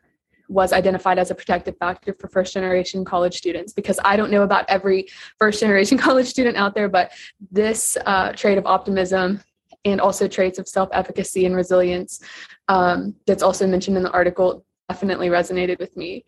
was 0.49 0.73
identified 0.73 1.19
as 1.19 1.31
a 1.31 1.35
protective 1.35 1.77
factor 1.79 2.15
for 2.19 2.29
first 2.29 2.53
generation 2.53 3.05
college 3.05 3.37
students 3.37 3.73
because 3.73 3.99
I 4.05 4.17
don't 4.17 4.31
know 4.31 4.43
about 4.43 4.67
every 4.69 5.09
first 5.39 5.61
generation 5.61 5.97
college 6.07 6.27
student 6.27 6.57
out 6.57 6.75
there, 6.75 6.89
but 6.89 7.13
this 7.51 7.97
uh, 8.05 8.33
trait 8.33 8.59
of 8.59 8.67
optimism 8.67 9.43
and 9.85 10.01
also 10.01 10.29
traits 10.29 10.59
of 10.59 10.69
self 10.69 10.89
efficacy 10.93 11.47
and 11.47 11.57
resilience 11.57 12.21
um, 12.69 13.15
that's 13.27 13.43
also 13.43 13.67
mentioned 13.67 13.97
in 13.97 14.03
the 14.03 14.11
article 14.11 14.65
definitely 14.89 15.29
resonated 15.29 15.79
with 15.79 15.97
me. 15.97 16.25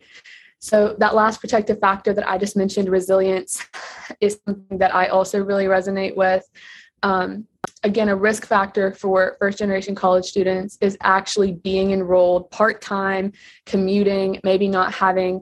So, 0.59 0.95
that 0.99 1.15
last 1.15 1.39
protective 1.39 1.79
factor 1.79 2.13
that 2.13 2.27
I 2.27 2.37
just 2.37 2.57
mentioned, 2.57 2.89
resilience, 2.89 3.63
is 4.21 4.39
something 4.45 4.77
that 4.77 4.95
I 4.95 5.07
also 5.07 5.39
really 5.39 5.65
resonate 5.65 6.15
with. 6.15 6.43
Um, 7.03 7.45
again, 7.83 8.09
a 8.09 8.15
risk 8.15 8.45
factor 8.45 8.91
for 8.91 9.35
first 9.39 9.59
generation 9.59 9.93
college 9.95 10.25
students 10.25 10.77
is 10.81 10.97
actually 11.01 11.51
being 11.51 11.91
enrolled 11.91 12.49
part 12.51 12.81
time, 12.81 13.31
commuting, 13.65 14.39
maybe 14.43 14.67
not 14.67 14.93
having 14.93 15.41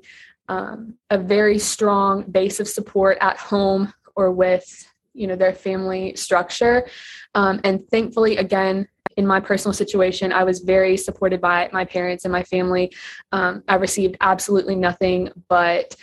um, 0.49 0.95
a 1.09 1.17
very 1.17 1.57
strong 1.57 2.23
base 2.23 2.59
of 2.59 2.67
support 2.67 3.17
at 3.21 3.37
home 3.37 3.93
or 4.15 4.31
with 4.31 4.65
you 5.13 5.27
know 5.27 5.35
their 5.35 5.53
family 5.53 6.15
structure 6.15 6.87
um, 7.35 7.61
and 7.63 7.87
thankfully 7.89 8.37
again 8.37 8.87
in 9.17 9.25
my 9.25 9.39
personal 9.39 9.73
situation, 9.73 10.31
I 10.31 10.43
was 10.43 10.59
very 10.59 10.97
supported 10.97 11.41
by 11.41 11.69
my 11.71 11.85
parents 11.85 12.25
and 12.25 12.31
my 12.31 12.43
family. 12.43 12.93
Um, 13.31 13.63
I 13.67 13.75
received 13.75 14.17
absolutely 14.21 14.75
nothing 14.75 15.29
but 15.47 15.95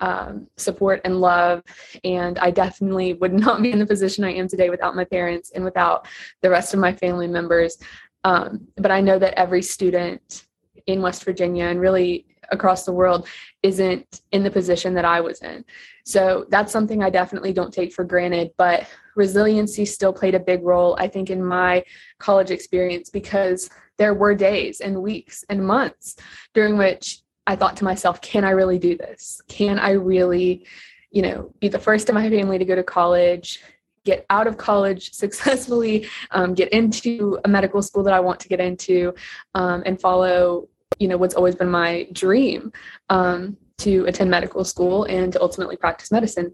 um, 0.00 0.48
support 0.56 1.00
and 1.04 1.20
love. 1.20 1.62
And 2.02 2.38
I 2.38 2.50
definitely 2.50 3.14
would 3.14 3.32
not 3.46 3.62
be 3.62 3.72
in 3.72 3.78
the 3.78 3.86
position 3.86 4.24
I 4.24 4.32
am 4.32 4.48
today 4.48 4.70
without 4.70 4.96
my 4.96 5.04
parents 5.04 5.52
and 5.54 5.64
without 5.64 6.06
the 6.42 6.50
rest 6.50 6.74
of 6.74 6.80
my 6.80 6.92
family 6.92 7.26
members. 7.26 7.78
Um, 8.24 8.68
but 8.76 8.90
I 8.90 9.00
know 9.00 9.18
that 9.18 9.38
every 9.38 9.62
student 9.62 10.44
in 10.86 11.02
West 11.02 11.24
Virginia 11.24 11.64
and 11.64 11.80
really 11.80 12.26
across 12.50 12.84
the 12.84 12.92
world 12.92 13.26
isn't 13.62 14.20
in 14.32 14.42
the 14.42 14.50
position 14.50 14.94
that 14.94 15.04
I 15.04 15.20
was 15.20 15.40
in. 15.40 15.64
So 16.04 16.46
that's 16.50 16.72
something 16.72 17.02
I 17.02 17.10
definitely 17.10 17.52
don't 17.52 17.72
take 17.72 17.92
for 17.92 18.04
granted. 18.04 18.50
But 18.56 18.86
resiliency 19.16 19.84
still 19.84 20.12
played 20.12 20.34
a 20.34 20.40
big 20.40 20.62
role, 20.62 20.96
I 20.98 21.08
think, 21.08 21.30
in 21.30 21.44
my 21.44 21.84
college 22.18 22.50
experience 22.50 23.10
because 23.10 23.70
there 23.96 24.14
were 24.14 24.34
days 24.34 24.80
and 24.80 25.02
weeks 25.02 25.44
and 25.48 25.66
months 25.66 26.16
during 26.52 26.76
which 26.76 27.20
I 27.46 27.56
thought 27.56 27.76
to 27.78 27.84
myself, 27.84 28.20
can 28.20 28.44
I 28.44 28.50
really 28.50 28.78
do 28.78 28.96
this? 28.96 29.40
Can 29.48 29.78
I 29.78 29.90
really, 29.92 30.66
you 31.10 31.22
know, 31.22 31.52
be 31.60 31.68
the 31.68 31.78
first 31.78 32.08
in 32.08 32.14
my 32.14 32.28
family 32.28 32.58
to 32.58 32.64
go 32.64 32.74
to 32.74 32.82
college? 32.82 33.60
get 34.04 34.26
out 34.28 34.46
of 34.46 34.58
college 34.58 35.12
successfully, 35.14 36.06
um, 36.30 36.52
get 36.52 36.68
into 36.74 37.38
a 37.46 37.48
medical 37.48 37.80
school 37.80 38.02
that 38.02 38.12
I 38.12 38.20
want 38.20 38.38
to 38.40 38.48
get 38.48 38.60
into, 38.60 39.14
um, 39.54 39.82
and 39.86 39.98
follow 39.98 40.68
you 40.98 41.08
know 41.08 41.16
what's 41.16 41.34
always 41.34 41.54
been 41.54 41.70
my 41.70 42.06
dream 42.12 42.72
um, 43.10 43.56
to 43.78 44.04
attend 44.06 44.30
medical 44.30 44.64
school 44.64 45.04
and 45.04 45.32
to 45.32 45.40
ultimately 45.40 45.76
practice 45.76 46.10
medicine 46.12 46.52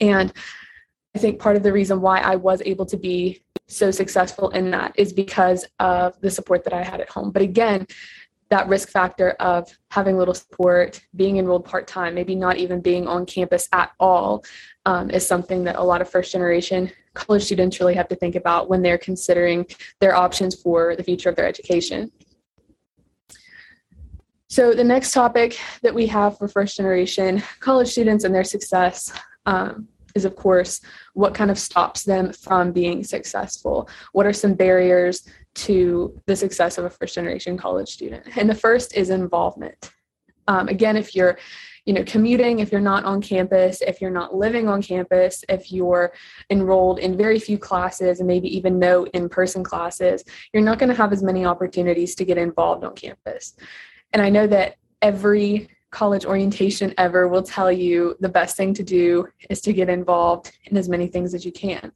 and 0.00 0.32
i 1.14 1.18
think 1.18 1.38
part 1.38 1.56
of 1.56 1.62
the 1.62 1.72
reason 1.72 2.00
why 2.00 2.20
i 2.20 2.36
was 2.36 2.62
able 2.64 2.86
to 2.86 2.96
be 2.96 3.42
so 3.66 3.90
successful 3.90 4.50
in 4.50 4.70
that 4.70 4.92
is 4.96 5.12
because 5.12 5.66
of 5.78 6.18
the 6.20 6.30
support 6.30 6.64
that 6.64 6.72
i 6.72 6.82
had 6.82 7.00
at 7.00 7.10
home 7.10 7.30
but 7.30 7.42
again 7.42 7.86
that 8.50 8.68
risk 8.68 8.88
factor 8.88 9.30
of 9.40 9.68
having 9.90 10.16
little 10.16 10.34
support, 10.34 11.00
being 11.16 11.36
enrolled 11.36 11.64
part 11.64 11.86
time, 11.86 12.14
maybe 12.14 12.34
not 12.34 12.56
even 12.56 12.80
being 12.80 13.06
on 13.06 13.26
campus 13.26 13.68
at 13.72 13.92
all, 14.00 14.42
um, 14.86 15.10
is 15.10 15.26
something 15.26 15.64
that 15.64 15.76
a 15.76 15.82
lot 15.82 16.00
of 16.00 16.08
first 16.08 16.32
generation 16.32 16.90
college 17.14 17.42
students 17.42 17.80
really 17.80 17.94
have 17.94 18.08
to 18.08 18.14
think 18.14 18.36
about 18.36 18.68
when 18.68 18.80
they're 18.80 18.98
considering 18.98 19.66
their 20.00 20.14
options 20.14 20.54
for 20.60 20.94
the 20.94 21.02
future 21.02 21.28
of 21.28 21.36
their 21.36 21.46
education. 21.46 22.10
So, 24.50 24.72
the 24.72 24.84
next 24.84 25.12
topic 25.12 25.58
that 25.82 25.94
we 25.94 26.06
have 26.06 26.38
for 26.38 26.48
first 26.48 26.76
generation 26.76 27.42
college 27.60 27.88
students 27.88 28.24
and 28.24 28.34
their 28.34 28.44
success 28.44 29.12
um, 29.44 29.88
is, 30.14 30.24
of 30.24 30.36
course, 30.36 30.80
what 31.12 31.34
kind 31.34 31.50
of 31.50 31.58
stops 31.58 32.04
them 32.04 32.32
from 32.32 32.72
being 32.72 33.04
successful? 33.04 33.90
What 34.12 34.24
are 34.24 34.32
some 34.32 34.54
barriers 34.54 35.28
to 35.66 36.18
the 36.26 36.34
success 36.34 36.78
of 36.78 36.86
a 36.86 36.90
first 36.90 37.14
generation 37.14 37.58
college 37.58 37.90
student? 37.90 38.24
And 38.38 38.48
the 38.48 38.54
first 38.54 38.96
is 38.96 39.10
involvement. 39.10 39.90
Um, 40.46 40.68
again, 40.68 40.96
if 40.96 41.14
you're 41.14 41.38
you 41.84 41.94
know 41.94 42.04
commuting 42.04 42.58
if 42.58 42.70
you're 42.70 42.82
not 42.82 43.04
on 43.04 43.22
campus 43.22 43.80
if 43.80 44.02
you're 44.02 44.10
not 44.10 44.34
living 44.34 44.68
on 44.68 44.82
campus 44.82 45.42
if 45.48 45.72
you're 45.72 46.12
enrolled 46.50 46.98
in 46.98 47.16
very 47.16 47.38
few 47.38 47.56
classes 47.56 48.20
and 48.20 48.26
maybe 48.26 48.54
even 48.54 48.78
no 48.78 49.06
in-person 49.14 49.64
classes 49.64 50.22
you're 50.52 50.62
not 50.62 50.78
going 50.78 50.90
to 50.90 50.94
have 50.94 51.14
as 51.14 51.22
many 51.22 51.46
opportunities 51.46 52.14
to 52.14 52.26
get 52.26 52.36
involved 52.36 52.84
on 52.84 52.94
campus 52.94 53.54
and 54.12 54.22
I 54.22 54.30
know 54.30 54.46
that 54.46 54.76
every 55.02 55.68
college 55.90 56.26
orientation 56.26 56.92
ever 56.98 57.28
will 57.28 57.42
tell 57.42 57.72
you 57.72 58.14
the 58.20 58.28
best 58.28 58.56
thing 58.56 58.74
to 58.74 58.82
do 58.82 59.26
is 59.48 59.60
to 59.62 59.72
get 59.72 59.88
involved 59.88 60.52
in 60.64 60.76
as 60.76 60.88
many 60.88 61.06
things 61.06 61.32
as 61.34 61.46
you 61.46 61.52
can. 61.52 61.90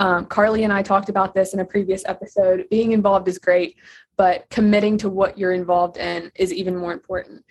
Um, 0.00 0.26
Carly 0.26 0.64
and 0.64 0.72
I 0.72 0.82
talked 0.82 1.08
about 1.08 1.34
this 1.34 1.54
in 1.54 1.60
a 1.60 1.64
previous 1.64 2.04
episode. 2.06 2.66
Being 2.68 2.92
involved 2.92 3.28
is 3.28 3.38
great, 3.38 3.76
but 4.16 4.48
committing 4.50 4.98
to 4.98 5.08
what 5.08 5.38
you're 5.38 5.52
involved 5.52 5.98
in 5.98 6.32
is 6.34 6.52
even 6.52 6.76
more 6.76 6.92
important. 6.92 7.44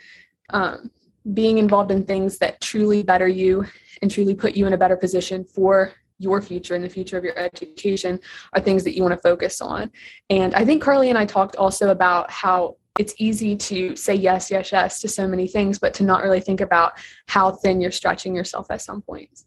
Um, 0.49 0.91
being 1.33 1.57
involved 1.57 1.91
in 1.91 2.05
things 2.05 2.37
that 2.39 2.59
truly 2.59 3.03
better 3.03 3.27
you 3.27 3.65
and 4.01 4.11
truly 4.11 4.35
put 4.35 4.55
you 4.55 4.67
in 4.67 4.73
a 4.73 4.77
better 4.77 4.97
position 4.97 5.43
for 5.43 5.93
your 6.19 6.41
future 6.41 6.75
and 6.75 6.83
the 6.83 6.89
future 6.89 7.17
of 7.17 7.23
your 7.23 7.37
education 7.37 8.19
are 8.53 8.61
things 8.61 8.83
that 8.83 8.95
you 8.95 9.03
want 9.03 9.13
to 9.13 9.21
focus 9.21 9.61
on. 9.61 9.91
And 10.29 10.53
I 10.55 10.65
think 10.65 10.81
Carly 10.81 11.09
and 11.09 11.17
I 11.17 11.25
talked 11.25 11.55
also 11.55 11.89
about 11.89 12.31
how 12.31 12.77
it's 12.97 13.13
easy 13.17 13.55
to 13.55 13.95
say 13.95 14.15
yes, 14.15 14.51
yes, 14.51 14.71
yes 14.71 14.99
to 15.01 15.07
so 15.07 15.27
many 15.27 15.47
things, 15.47 15.79
but 15.79 15.93
to 15.95 16.03
not 16.03 16.23
really 16.23 16.41
think 16.41 16.61
about 16.61 16.93
how 17.27 17.51
thin 17.51 17.81
you're 17.81 17.91
stretching 17.91 18.35
yourself 18.35 18.67
at 18.69 18.81
some 18.81 19.01
points. 19.01 19.45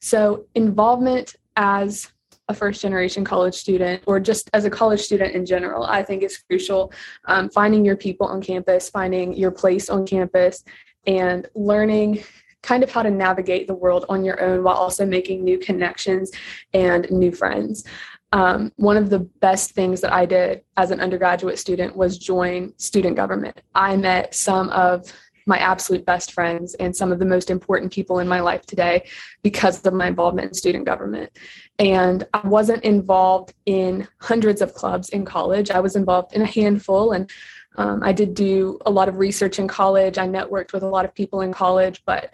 So, 0.00 0.46
involvement 0.54 1.36
as 1.56 2.10
a 2.48 2.54
first 2.54 2.82
generation 2.82 3.24
college 3.24 3.54
student 3.54 4.02
or 4.06 4.18
just 4.18 4.50
as 4.54 4.64
a 4.64 4.70
college 4.70 5.00
student 5.00 5.34
in 5.34 5.46
general, 5.46 5.84
I 5.84 6.02
think 6.02 6.22
is 6.22 6.38
crucial. 6.38 6.92
Um, 7.26 7.48
finding 7.48 7.84
your 7.84 7.96
people 7.96 8.26
on 8.26 8.42
campus, 8.42 8.90
finding 8.90 9.34
your 9.34 9.52
place 9.52 9.88
on 9.88 10.04
campus, 10.04 10.64
and 11.06 11.46
learning 11.54 12.24
kind 12.62 12.82
of 12.82 12.90
how 12.90 13.02
to 13.02 13.10
navigate 13.10 13.66
the 13.66 13.74
world 13.74 14.04
on 14.08 14.24
your 14.24 14.42
own 14.42 14.62
while 14.62 14.76
also 14.76 15.06
making 15.06 15.42
new 15.42 15.58
connections 15.58 16.30
and 16.74 17.10
new 17.10 17.32
friends 17.32 17.84
um, 18.32 18.72
one 18.76 18.96
of 18.96 19.10
the 19.10 19.18
best 19.18 19.72
things 19.72 20.00
that 20.00 20.12
I 20.12 20.24
did 20.24 20.62
as 20.76 20.90
an 20.90 21.00
undergraduate 21.00 21.58
student 21.58 21.96
was 21.96 22.18
join 22.18 22.72
student 22.76 23.16
government. 23.16 23.60
I 23.74 23.96
met 23.96 24.34
some 24.34 24.68
of 24.70 25.12
my 25.46 25.58
absolute 25.58 26.04
best 26.04 26.32
friends 26.32 26.74
and 26.74 26.94
some 26.94 27.10
of 27.10 27.18
the 27.18 27.24
most 27.24 27.50
important 27.50 27.92
people 27.92 28.20
in 28.20 28.28
my 28.28 28.40
life 28.40 28.66
today 28.66 29.08
because 29.42 29.84
of 29.84 29.92
my 29.92 30.06
involvement 30.06 30.48
in 30.48 30.54
student 30.54 30.84
government. 30.84 31.36
And 31.78 32.24
I 32.32 32.46
wasn't 32.46 32.84
involved 32.84 33.54
in 33.66 34.06
hundreds 34.20 34.60
of 34.60 34.74
clubs 34.74 35.08
in 35.08 35.24
college, 35.24 35.70
I 35.70 35.80
was 35.80 35.96
involved 35.96 36.34
in 36.34 36.42
a 36.42 36.46
handful. 36.46 37.12
And 37.12 37.28
um, 37.76 38.02
I 38.02 38.12
did 38.12 38.34
do 38.34 38.78
a 38.84 38.90
lot 38.90 39.08
of 39.08 39.16
research 39.16 39.58
in 39.58 39.66
college. 39.66 40.18
I 40.18 40.28
networked 40.28 40.72
with 40.72 40.82
a 40.82 40.88
lot 40.88 41.04
of 41.04 41.14
people 41.14 41.40
in 41.40 41.52
college, 41.52 42.02
but 42.04 42.32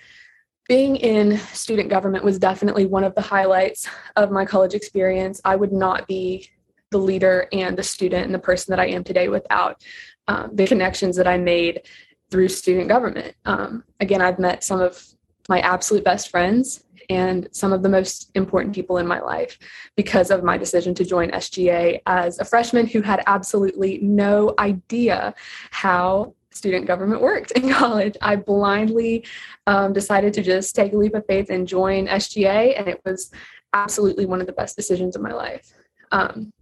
being 0.69 0.97
in 0.97 1.39
student 1.53 1.89
government 1.89 2.25
was 2.25 2.39
definitely 2.39 2.87
one 2.87 3.05
of 3.05 3.15
the 3.15 3.21
highlights 3.21 3.89
of 4.17 4.31
my 4.31 4.45
college 4.45 4.75
experience. 4.75 5.41
I 5.45 5.57
would 5.57 5.73
not 5.73 6.07
be 6.07 6.51
the 6.91 6.99
leader 6.99 7.49
and 7.53 7.77
the 7.77 7.83
student 7.83 8.25
and 8.25 8.35
the 8.35 8.39
person 8.39 8.73
that 8.73 8.81
I 8.81 8.87
am 8.89 9.05
today 9.05 9.29
without 9.29 9.83
um, 10.29 10.51
the 10.53 10.67
connections 10.67 11.17
that 11.17 11.27
I 11.27 11.39
made 11.39 11.83
through 12.31 12.49
student 12.49 12.89
government. 12.89 13.35
Um, 13.45 13.85
again, 14.01 14.21
I've 14.21 14.39
met 14.39 14.65
some 14.65 14.81
of 14.81 15.05
my 15.49 15.61
absolute 15.61 16.05
best 16.05 16.31
friends 16.31 16.85
and 17.09 17.49
some 17.53 17.73
of 17.73 17.83
the 17.85 17.89
most 17.89 18.31
important 18.35 18.75
people 18.75 18.99
in 18.99 19.07
my 19.07 19.21
life 19.21 19.59
because 19.97 20.33
of 20.33 20.43
my 20.43 20.59
decision 20.59 20.95
to 20.97 21.05
join 21.05 21.31
SGA 21.31 22.01
as 22.07 22.41
a 22.41 22.45
freshman 22.45 22.87
who 22.87 23.01
had 23.01 23.23
absolutely 23.29 23.99
no 23.99 24.55
idea 24.59 25.33
how 25.71 26.35
student 26.57 26.87
government 26.87 27.21
worked 27.21 27.53
in 27.53 27.71
college. 27.73 28.17
I 28.21 28.37
blindly 28.37 29.27
um, 29.67 29.93
decided 29.93 30.33
to 30.35 30.43
just 30.43 30.75
take 30.75 30.93
a 30.93 30.97
leap 30.97 31.15
of 31.15 31.27
faith 31.27 31.51
and 31.51 31.67
join 31.67 32.07
SGA, 32.07 32.79
and 32.79 32.89
it 32.89 33.01
was 33.05 33.31
absolutely 33.73 34.27
one 34.27 34.41
of 34.41 34.47
the 34.47 34.53
best 34.53 34.77
decisions 34.77 35.17
of 35.17 35.23
my 35.23 35.33
life. 35.33 35.73
Um, 36.11 36.53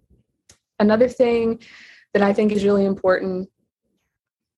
another 0.79 1.09
thing 1.09 1.61
that 2.13 2.23
I 2.23 2.33
think 2.33 2.53
is 2.53 2.65
really 2.65 2.85
important 2.85 3.49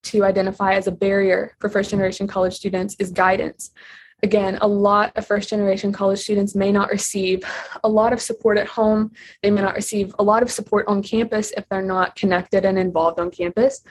to 0.05 0.25
identify 0.25 0.75
as 0.75 0.87
a 0.87 0.93
barrier 0.93 1.57
for 1.59 1.69
first 1.69 1.90
generation 1.90 2.26
college 2.26 2.55
students 2.55 2.95
is 2.99 3.11
guidance. 3.11 3.73
Again, 4.23 4.57
a 4.62 4.69
lot 4.69 5.12
of 5.16 5.26
first 5.26 5.50
generation 5.50 5.93
college 5.93 6.21
students 6.21 6.55
may 6.55 6.73
not 6.73 6.90
receive 6.90 7.43
a 7.85 7.88
lot 7.88 8.12
of 8.12 8.23
support 8.23 8.57
at 8.57 8.66
home. 8.66 9.12
They 9.43 9.50
may 9.50 9.61
not 9.61 9.75
receive 9.75 10.14
a 10.19 10.23
lot 10.23 10.43
of 10.43 10.50
support 10.50 10.87
on 10.88 11.02
campus 11.02 11.52
if 11.57 11.69
they're 11.69 11.83
not 11.83 12.16
connected 12.16 12.64
and 12.64 12.78
involved 12.78 13.21
on 13.21 13.31
campus. 13.31 13.83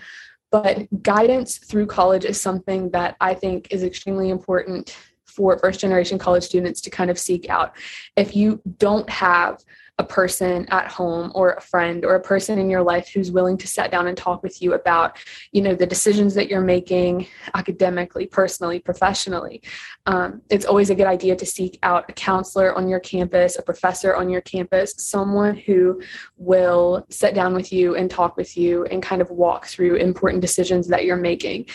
But 0.52 1.04
guidance 1.04 1.58
through 1.58 1.88
college 1.88 2.26
is 2.26 2.40
something 2.40 2.92
that 2.92 3.16
I 3.20 3.34
think 3.34 3.68
is 3.72 3.84
extremely 3.84 4.30
important 4.30 4.96
for 5.26 5.58
first 5.60 5.82
generation 5.82 6.18
college 6.18 6.44
students 6.44 6.80
to 6.82 6.90
kind 6.90 7.12
of 7.12 7.20
seek 7.20 7.50
out. 7.50 7.76
If 8.16 8.36
you 8.36 8.62
don't 8.78 9.10
have 9.10 9.62
a 9.98 10.04
person 10.04 10.66
at 10.70 10.92
home 10.92 11.32
or 11.34 11.54
a 11.54 11.62
friend 11.62 12.04
or 12.04 12.16
a 12.16 12.22
person 12.22 12.60
in 12.60 12.70
your 12.70 12.84
life 12.84 13.08
who's 13.08 13.32
willing 13.32 13.58
to 13.58 13.68
sit 13.68 13.92
down 13.92 14.08
and 14.08 14.18
talk 14.18 14.44
with 14.44 14.62
you 14.62 14.74
about 14.74 15.18
you 15.54 15.62
know 15.62 15.74
the 15.74 15.86
decisions 15.86 16.34
that 16.34 16.50
you're 16.50 16.60
making 16.60 17.28
academically 17.54 18.26
personally 18.26 18.80
professionally. 18.80 19.62
Um, 20.06 20.42
it's 20.50 20.66
always 20.66 20.90
a 20.90 20.96
good 20.96 21.08
idea 21.08 21.36
to 21.38 21.46
seek 21.46 21.80
out 21.82 22.10
a 22.10 22.14
counselor 22.14 22.76
on 22.76 22.90
your 22.90 23.00
campus 23.00 23.58
a 23.58 23.62
professor 23.62 24.16
on 24.16 24.30
your 24.30 24.42
campus 24.42 24.94
someone 24.98 25.56
who 25.56 26.02
will 26.38 27.06
sit 27.10 27.34
down 27.34 27.54
with 27.54 27.72
you 27.72 27.96
and 27.96 28.12
talk 28.12 28.36
with 28.36 28.58
you 28.58 28.84
and 28.86 29.02
kind 29.02 29.22
of 29.22 29.30
walk 29.30 29.66
through 29.66 29.96
important 29.96 30.42
decisions 30.42 30.88
that 30.88 31.06
you're 31.06 31.16
making. 31.16 31.68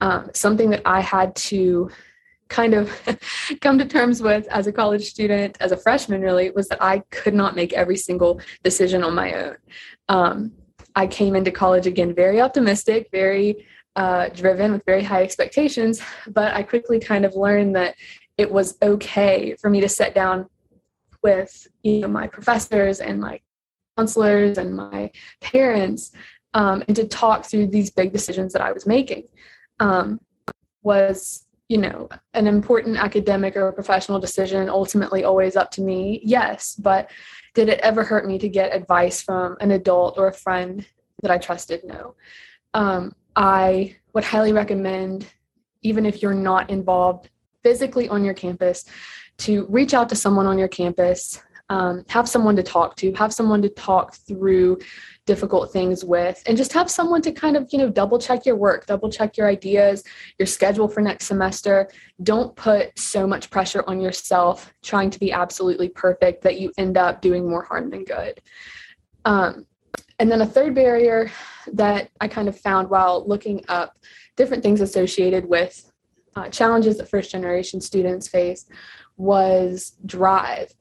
Um, 0.00 0.30
something 0.34 0.68
that 0.70 0.82
i 0.84 1.00
had 1.00 1.34
to 1.36 1.88
kind 2.52 2.74
of 2.74 2.92
come 3.60 3.78
to 3.78 3.84
terms 3.84 4.22
with 4.22 4.46
as 4.48 4.66
a 4.66 4.72
college 4.72 5.04
student, 5.06 5.56
as 5.60 5.72
a 5.72 5.76
freshman, 5.76 6.20
really, 6.20 6.50
was 6.50 6.68
that 6.68 6.82
I 6.82 7.00
could 7.10 7.34
not 7.34 7.56
make 7.56 7.72
every 7.72 7.96
single 7.96 8.40
decision 8.62 9.02
on 9.02 9.14
my 9.14 9.32
own. 9.32 9.56
Um, 10.08 10.52
I 10.94 11.06
came 11.06 11.34
into 11.34 11.50
college 11.50 11.86
again 11.86 12.14
very 12.14 12.40
optimistic, 12.40 13.08
very 13.10 13.66
uh, 13.96 14.28
driven, 14.28 14.72
with 14.72 14.84
very 14.84 15.02
high 15.02 15.22
expectations, 15.22 16.02
but 16.28 16.54
I 16.54 16.62
quickly 16.62 17.00
kind 17.00 17.24
of 17.24 17.34
learned 17.34 17.74
that 17.76 17.96
it 18.36 18.50
was 18.50 18.76
okay 18.82 19.56
for 19.60 19.70
me 19.70 19.80
to 19.80 19.88
sit 19.88 20.14
down 20.14 20.46
with 21.22 21.66
you 21.82 22.00
know 22.00 22.08
my 22.08 22.26
professors 22.26 23.00
and 23.00 23.20
my 23.20 23.40
counselors 23.96 24.58
and 24.58 24.74
my 24.74 25.10
parents 25.40 26.10
um, 26.54 26.82
and 26.88 26.96
to 26.96 27.06
talk 27.06 27.44
through 27.44 27.68
these 27.68 27.90
big 27.90 28.12
decisions 28.12 28.52
that 28.52 28.62
I 28.62 28.72
was 28.72 28.86
making. 28.86 29.24
Um, 29.80 30.20
was 30.82 31.41
you 31.72 31.78
know 31.78 32.06
an 32.34 32.46
important 32.46 32.98
academic 32.98 33.56
or 33.56 33.72
professional 33.72 34.20
decision 34.20 34.68
ultimately 34.68 35.24
always 35.24 35.56
up 35.56 35.70
to 35.70 35.80
me 35.80 36.20
yes 36.22 36.74
but 36.74 37.10
did 37.54 37.70
it 37.70 37.80
ever 37.80 38.04
hurt 38.04 38.26
me 38.26 38.38
to 38.38 38.46
get 38.46 38.76
advice 38.76 39.22
from 39.22 39.56
an 39.60 39.70
adult 39.70 40.18
or 40.18 40.28
a 40.28 40.32
friend 40.32 40.86
that 41.22 41.30
i 41.30 41.38
trusted? 41.38 41.80
No. 41.84 42.14
Um, 42.74 43.14
i 43.36 43.96
would 44.12 44.24
highly 44.24 44.52
recommend 44.52 45.26
even 45.80 46.04
if 46.04 46.20
you're 46.20 46.42
not 46.50 46.68
involved 46.68 47.30
physically 47.62 48.06
on 48.10 48.22
your 48.22 48.34
campus 48.34 48.84
to 49.38 49.66
reach 49.70 49.94
out 49.94 50.10
to 50.10 50.14
someone 50.14 50.46
on 50.46 50.58
your 50.58 50.68
campus 50.68 51.40
um, 51.72 52.04
have 52.08 52.28
someone 52.28 52.54
to 52.54 52.62
talk 52.62 52.96
to 52.96 53.10
have 53.14 53.32
someone 53.32 53.62
to 53.62 53.70
talk 53.70 54.14
through 54.14 54.78
difficult 55.24 55.72
things 55.72 56.04
with 56.04 56.42
and 56.46 56.54
just 56.54 56.70
have 56.74 56.90
someone 56.90 57.22
to 57.22 57.32
kind 57.32 57.56
of 57.56 57.66
you 57.72 57.78
know 57.78 57.88
double 57.88 58.18
check 58.18 58.44
your 58.44 58.56
work 58.56 58.84
double 58.84 59.08
check 59.08 59.38
your 59.38 59.48
ideas 59.48 60.04
your 60.38 60.46
schedule 60.46 60.86
for 60.86 61.00
next 61.00 61.24
semester. 61.26 61.88
Don't 62.22 62.54
put 62.56 62.98
so 62.98 63.26
much 63.26 63.48
pressure 63.48 63.82
on 63.86 64.02
yourself 64.02 64.70
trying 64.82 65.08
to 65.10 65.18
be 65.18 65.32
absolutely 65.32 65.88
perfect 65.88 66.42
that 66.42 66.60
you 66.60 66.70
end 66.76 66.98
up 66.98 67.22
doing 67.22 67.48
more 67.48 67.62
harm 67.62 67.88
than 67.88 68.04
good. 68.04 68.38
Um, 69.24 69.66
and 70.18 70.30
then 70.30 70.42
a 70.42 70.46
third 70.46 70.74
barrier 70.74 71.30
that 71.72 72.10
i 72.20 72.28
kind 72.28 72.48
of 72.48 72.58
found 72.58 72.90
while 72.90 73.26
looking 73.26 73.64
up 73.68 73.96
different 74.36 74.62
things 74.62 74.80
associated 74.82 75.48
with 75.48 75.90
uh, 76.36 76.48
challenges 76.48 76.98
that 76.98 77.08
first 77.08 77.30
generation 77.30 77.80
students 77.80 78.28
face 78.28 78.66
was 79.16 79.92
drive 80.04 80.72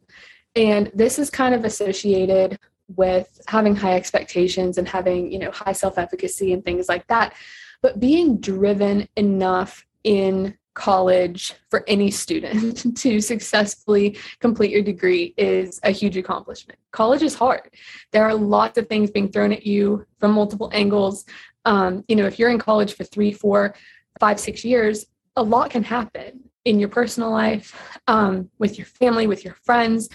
and 0.56 0.92
this 0.94 1.20
is 1.20 1.30
kind 1.30 1.56
of 1.56 1.66
associated 1.66 2.60
with 2.96 3.42
having 3.48 3.76
high 3.76 3.96
expectations 3.96 4.78
and 4.78 4.88
having 4.88 5.32
you 5.32 5.40
know 5.40 5.52
high 5.52 5.72
self-efficacy 5.72 6.54
and 6.54 6.64
things 6.64 6.90
like 6.90 7.08
that. 7.08 7.34
But 7.82 8.00
being 8.00 8.38
driven 8.40 9.08
enough 9.16 9.86
in 10.04 10.58
college 10.74 11.54
for 11.70 11.84
any 11.88 12.10
student 12.10 12.98
to 12.98 13.20
successfully 13.20 14.18
complete 14.40 14.72
your 14.72 14.82
degree 14.82 15.34
is 15.38 15.80
a 15.84 15.92
huge 15.92 16.16
accomplishment. 16.16 16.80
College 16.92 17.24
is 17.24 17.36
hard. 17.36 17.70
There 18.12 18.24
are 18.24 18.34
lots 18.34 18.78
of 18.78 18.88
things 18.88 19.12
being 19.12 19.30
thrown 19.30 19.52
at 19.52 19.66
you 19.66 20.06
from 20.20 20.32
multiple 20.32 20.70
angles. 20.74 21.26
Um, 21.66 22.04
you 22.08 22.16
know 22.16 22.26
if 22.26 22.40
you're 22.40 22.50
in 22.50 22.60
college 22.60 22.94
for 22.94 23.04
three 23.04 23.32
four 23.32 23.76
five 24.20 24.40
six 24.40 24.66
years 24.66 25.06
a 25.36 25.44
lot 25.44 25.70
can 25.70 25.84
happen 25.84 26.50
in 26.66 26.80
your 26.80 26.90
personal 26.90 27.32
life 27.32 28.00
um, 28.08 28.50
with 28.60 28.78
your 28.78 28.88
family 28.88 29.28
with 29.28 29.46
your 29.46 29.56
friends 29.64 30.10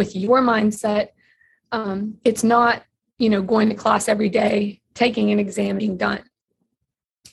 with 0.00 0.16
your 0.16 0.40
mindset. 0.40 1.08
Um, 1.72 2.16
it's 2.24 2.42
not 2.42 2.84
you 3.18 3.28
know 3.28 3.42
going 3.42 3.68
to 3.68 3.74
class 3.74 4.08
every 4.08 4.30
day 4.30 4.80
taking 4.94 5.30
an 5.30 5.38
exam 5.38 5.76
being 5.76 5.98
done. 5.98 6.22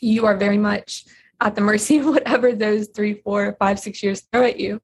You 0.02 0.26
are 0.26 0.36
very 0.36 0.58
much 0.58 1.06
at 1.40 1.56
the 1.56 1.62
mercy 1.62 1.98
of 2.02 2.08
whatever 2.08 2.54
those 2.54 2.90
three 2.96 3.16
four 3.24 3.56
five 3.58 3.80
six 3.80 4.04
years 4.04 4.20
throw 4.32 4.44
at 4.44 4.60
you. 4.60 4.82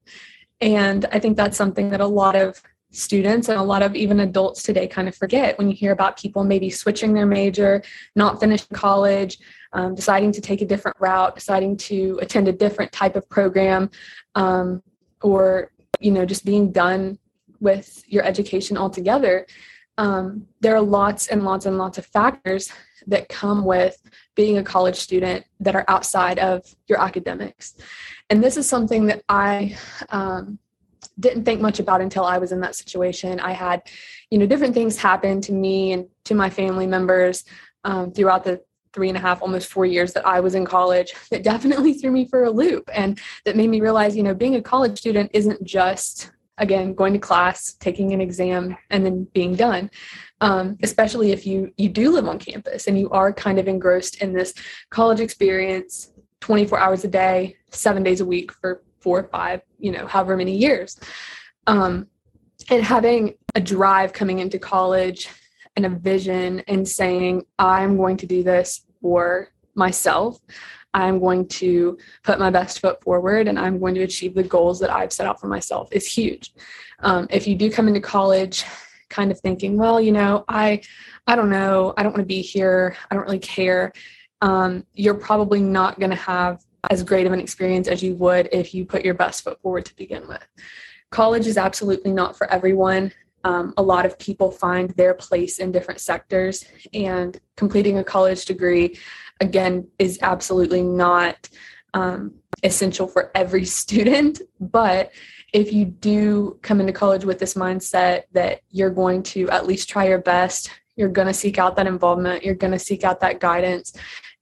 And 0.60 1.04
i 1.12 1.18
think 1.18 1.36
that's 1.36 1.58
something 1.62 1.90
that 1.90 2.00
a 2.00 2.06
lot 2.22 2.36
of 2.36 2.62
students 2.90 3.48
and 3.48 3.58
a 3.58 3.62
lot 3.72 3.82
of 3.82 3.96
even 3.96 4.20
adults 4.20 4.62
today 4.62 4.86
kind 4.86 5.08
of 5.08 5.16
forget 5.16 5.58
when 5.58 5.68
you 5.68 5.74
hear 5.74 5.92
about 5.92 6.16
people 6.16 6.44
maybe 6.44 6.70
switching 6.70 7.12
their 7.12 7.26
major 7.26 7.82
not 8.14 8.38
finishing 8.38 8.68
college 8.72 9.38
um, 9.72 9.96
deciding 9.96 10.30
to 10.30 10.40
take 10.40 10.60
a 10.62 10.70
different 10.72 10.96
route 11.00 11.34
deciding 11.34 11.76
to 11.76 12.18
attend 12.22 12.46
a 12.46 12.52
different 12.64 12.92
type 12.92 13.16
of 13.16 13.28
program 13.28 13.90
um, 14.36 14.80
or 15.22 15.72
you 15.98 16.12
know 16.12 16.24
just 16.24 16.44
being 16.44 16.70
done 16.70 17.18
with 17.60 18.02
your 18.06 18.24
education 18.24 18.76
altogether 18.76 19.46
um, 19.98 20.46
there 20.60 20.74
are 20.74 20.80
lots 20.80 21.28
and 21.28 21.44
lots 21.44 21.66
and 21.66 21.78
lots 21.78 21.98
of 21.98 22.06
factors 22.06 22.72
that 23.06 23.28
come 23.28 23.64
with 23.64 24.00
being 24.34 24.58
a 24.58 24.62
college 24.62 24.96
student 24.96 25.44
that 25.60 25.76
are 25.76 25.84
outside 25.88 26.38
of 26.38 26.64
your 26.88 27.00
academics. 27.00 27.74
And 28.30 28.42
this 28.42 28.56
is 28.56 28.68
something 28.68 29.06
that 29.06 29.22
i 29.28 29.76
um, 30.08 30.58
didn't 31.20 31.44
think 31.44 31.60
much 31.60 31.78
about 31.78 32.00
until 32.00 32.24
i 32.24 32.38
was 32.38 32.50
in 32.50 32.60
that 32.60 32.74
situation. 32.74 33.38
I 33.38 33.52
had 33.52 33.82
you 34.30 34.38
know 34.38 34.46
different 34.46 34.74
things 34.74 34.96
happen 34.96 35.40
to 35.42 35.52
me 35.52 35.92
and 35.92 36.06
to 36.24 36.34
my 36.34 36.50
family 36.50 36.86
members 36.86 37.44
um, 37.84 38.10
throughout 38.10 38.44
the 38.44 38.60
three 38.92 39.08
and 39.08 39.18
a 39.18 39.20
half 39.20 39.42
almost 39.42 39.72
four 39.72 39.84
years 39.84 40.12
that 40.12 40.24
i 40.24 40.38
was 40.38 40.54
in 40.54 40.64
college 40.64 41.12
that 41.32 41.42
definitely 41.42 41.94
threw 41.94 42.12
me 42.12 42.28
for 42.28 42.44
a 42.44 42.50
loop 42.50 42.88
and 42.94 43.20
that 43.44 43.56
made 43.56 43.68
me 43.68 43.80
realize 43.80 44.16
you 44.16 44.22
know 44.22 44.32
being 44.32 44.54
a 44.54 44.62
college 44.62 44.96
student 44.96 45.28
isn't 45.34 45.62
just 45.64 46.30
again 46.58 46.94
going 46.94 47.12
to 47.12 47.18
class 47.18 47.74
taking 47.74 48.12
an 48.12 48.20
exam 48.20 48.76
and 48.90 49.04
then 49.04 49.24
being 49.32 49.54
done. 49.54 49.90
Um, 50.40 50.76
especially 50.82 51.32
if 51.32 51.46
you 51.46 51.72
you 51.76 51.88
do 51.88 52.10
live 52.10 52.28
on 52.28 52.38
campus 52.38 52.86
and 52.86 52.98
you 52.98 53.08
are 53.10 53.32
kind 53.32 53.58
of 53.58 53.68
engrossed 53.68 54.22
in 54.22 54.32
this 54.32 54.52
college 54.90 55.20
experience 55.20 56.10
24 56.40 56.78
hours 56.78 57.04
a 57.04 57.08
day 57.08 57.56
seven 57.70 58.02
days 58.02 58.20
a 58.20 58.26
week 58.26 58.52
for 58.52 58.82
four 59.00 59.20
or 59.20 59.28
five 59.28 59.60
you 59.78 59.92
know 59.92 60.06
however 60.06 60.36
many 60.36 60.56
years. 60.56 60.98
Um, 61.66 62.08
and 62.70 62.82
having 62.82 63.34
a 63.54 63.60
drive 63.60 64.12
coming 64.12 64.38
into 64.38 64.58
college 64.58 65.28
and 65.76 65.86
a 65.86 65.88
vision 65.88 66.60
and 66.68 66.86
saying 66.86 67.44
i'm 67.58 67.96
going 67.96 68.16
to 68.16 68.26
do 68.26 68.42
this 68.42 68.82
for 69.00 69.48
myself 69.74 70.38
I'm 70.94 71.18
going 71.18 71.48
to 71.48 71.98
put 72.22 72.38
my 72.38 72.50
best 72.50 72.80
foot 72.80 73.02
forward 73.02 73.48
and 73.48 73.58
I'm 73.58 73.78
going 73.78 73.94
to 73.96 74.02
achieve 74.02 74.34
the 74.34 74.44
goals 74.44 74.80
that 74.80 74.90
I've 74.90 75.12
set 75.12 75.26
out 75.26 75.40
for 75.40 75.48
myself 75.48 75.88
is 75.92 76.06
huge. 76.06 76.54
Um, 77.00 77.26
if 77.30 77.46
you 77.46 77.56
do 77.56 77.70
come 77.70 77.88
into 77.88 78.00
college 78.00 78.64
kind 79.10 79.30
of 79.30 79.38
thinking, 79.40 79.76
well, 79.76 80.00
you 80.00 80.12
know, 80.12 80.44
I, 80.48 80.80
I 81.26 81.36
don't 81.36 81.50
know, 81.50 81.92
I 81.96 82.02
don't 82.02 82.12
want 82.12 82.22
to 82.22 82.26
be 82.26 82.40
here, 82.40 82.96
I 83.10 83.14
don't 83.14 83.24
really 83.24 83.38
care, 83.38 83.92
um, 84.40 84.86
you're 84.94 85.14
probably 85.14 85.60
not 85.60 85.98
going 85.98 86.10
to 86.10 86.16
have 86.16 86.64
as 86.90 87.02
great 87.02 87.26
of 87.26 87.32
an 87.32 87.40
experience 87.40 87.88
as 87.88 88.02
you 88.02 88.14
would 88.14 88.48
if 88.52 88.74
you 88.74 88.84
put 88.84 89.04
your 89.04 89.14
best 89.14 89.42
foot 89.42 89.60
forward 89.60 89.84
to 89.86 89.96
begin 89.96 90.26
with. 90.28 90.46
College 91.10 91.46
is 91.46 91.56
absolutely 91.56 92.12
not 92.12 92.36
for 92.36 92.50
everyone. 92.50 93.12
Um, 93.44 93.74
a 93.76 93.82
lot 93.82 94.06
of 94.06 94.18
people 94.18 94.50
find 94.50 94.90
their 94.90 95.14
place 95.14 95.58
in 95.58 95.70
different 95.70 96.00
sectors, 96.00 96.64
and 96.92 97.38
completing 97.56 97.98
a 97.98 98.04
college 98.04 98.44
degree 98.46 98.98
again 99.40 99.88
is 99.98 100.18
absolutely 100.22 100.82
not 100.82 101.48
um, 101.92 102.34
essential 102.62 103.06
for 103.06 103.30
every 103.34 103.64
student 103.80 104.40
but 104.60 105.12
if 105.52 105.72
you 105.72 105.84
do 105.84 106.58
come 106.62 106.80
into 106.80 106.92
college 106.92 107.24
with 107.24 107.38
this 107.38 107.54
mindset 107.54 108.22
that 108.32 108.60
you're 108.70 108.90
going 108.90 109.22
to 109.22 109.48
at 109.50 109.66
least 109.66 109.88
try 109.88 110.06
your 110.06 110.18
best 110.18 110.70
you're 110.96 111.08
going 111.08 111.28
to 111.28 111.34
seek 111.34 111.58
out 111.58 111.76
that 111.76 111.86
involvement 111.86 112.44
you're 112.44 112.54
going 112.54 112.72
to 112.72 112.78
seek 112.78 113.04
out 113.04 113.20
that 113.20 113.40
guidance 113.40 113.92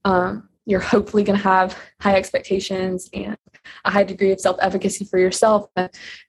um, 0.05 0.49
you're 0.65 0.81
hopefully 0.81 1.25
going 1.25 1.37
to 1.37 1.45
have 1.45 1.77
high 2.01 2.15
expectations 2.17 3.09
and 3.13 3.37
a 3.85 3.91
high 3.91 4.05
degree 4.05 4.33
of 4.33 4.41
self-efficacy 4.41 5.05
for 5.05 5.19
yourself 5.19 5.71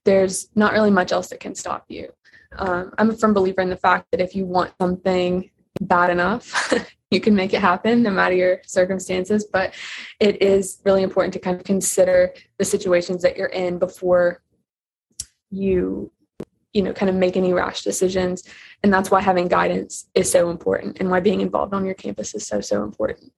there's 0.06 0.50
not 0.56 0.74
really 0.74 0.92
much 0.92 1.12
else 1.12 1.30
that 1.30 1.40
can 1.40 1.56
stop 1.56 1.86
you. 1.90 2.10
Um, 2.58 2.94
i'm 2.98 3.10
a 3.10 3.16
firm 3.16 3.34
believer 3.34 3.62
in 3.62 3.70
the 3.70 3.78
fact 3.78 4.08
that 4.12 4.22
if 4.22 4.36
you 4.36 4.46
want 4.46 4.74
something 4.80 5.50
bad 5.82 6.10
enough 6.10 6.74
you 7.12 7.20
can 7.20 7.36
make 7.36 7.54
it 7.54 7.62
happen 7.62 8.02
no 8.02 8.10
matter 8.10 8.36
your 8.36 8.60
circumstances 8.66 9.46
but 9.52 9.74
it 10.20 10.42
is 10.42 10.80
really 10.86 11.04
important 11.04 11.34
to 11.34 11.40
kind 11.40 11.58
of 11.58 11.64
consider 11.64 12.34
the 12.58 12.66
situations 12.66 13.22
that 13.22 13.38
you're 13.38 13.48
in 13.48 13.78
before 13.78 14.42
you 15.50 16.12
you 16.74 16.82
know 16.82 16.94
kind 16.94 17.10
of 17.10 17.16
make 17.16 17.38
any 17.38 17.54
rash 17.54 17.84
decisions 17.84 18.44
and 18.84 18.92
that's 18.92 19.12
why 19.12 19.22
having 19.22 19.48
guidance 19.48 20.10
is 20.16 20.30
so 20.30 20.50
important 20.50 20.98
and 21.00 21.10
why 21.10 21.20
being 21.20 21.42
involved 21.42 21.74
on 21.74 21.86
your 21.86 21.94
campus 21.94 22.34
is 22.34 22.46
so 22.46 22.60
so 22.62 22.84
important 22.84 23.32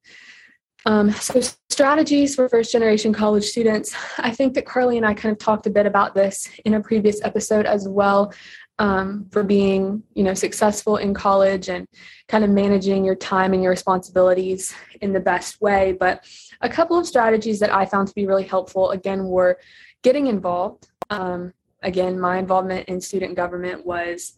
Um, 0.87 1.11
so, 1.11 1.41
strategies 1.69 2.35
for 2.35 2.47
first 2.47 2.71
generation 2.71 3.11
college 3.11 3.43
students. 3.43 3.95
I 4.19 4.31
think 4.31 4.53
that 4.53 4.65
Carly 4.65 4.97
and 4.97 5.05
I 5.05 5.13
kind 5.15 5.33
of 5.33 5.39
talked 5.39 5.65
a 5.65 5.69
bit 5.69 5.87
about 5.87 6.13
this 6.13 6.47
in 6.63 6.75
a 6.75 6.79
previous 6.79 7.21
episode 7.23 7.65
as 7.65 7.87
well. 7.87 8.31
Um, 8.77 9.27
for 9.31 9.41
being, 9.41 10.03
you 10.15 10.23
know, 10.25 10.33
successful 10.33 10.97
in 10.97 11.13
college 11.13 11.69
and 11.69 11.87
kind 12.27 12.43
of 12.43 12.49
managing 12.49 13.05
your 13.05 13.15
time 13.15 13.53
and 13.53 13.63
your 13.63 13.69
responsibilities 13.69 14.75
in 14.99 15.13
the 15.13 15.19
best 15.21 15.61
way. 15.61 15.93
But 15.97 16.25
a 16.59 16.67
couple 16.67 16.97
of 16.97 17.07
strategies 17.07 17.59
that 17.61 17.73
I 17.73 17.85
found 17.85 18.09
to 18.09 18.13
be 18.13 18.27
really 18.27 18.43
helpful 18.43 18.91
again 18.91 19.27
were 19.27 19.59
getting 20.03 20.27
involved. 20.27 20.89
Um, 21.09 21.53
again, 21.83 22.19
my 22.19 22.37
involvement 22.37 22.89
in 22.89 22.99
student 22.99 23.35
government 23.35 23.85
was 23.85 24.33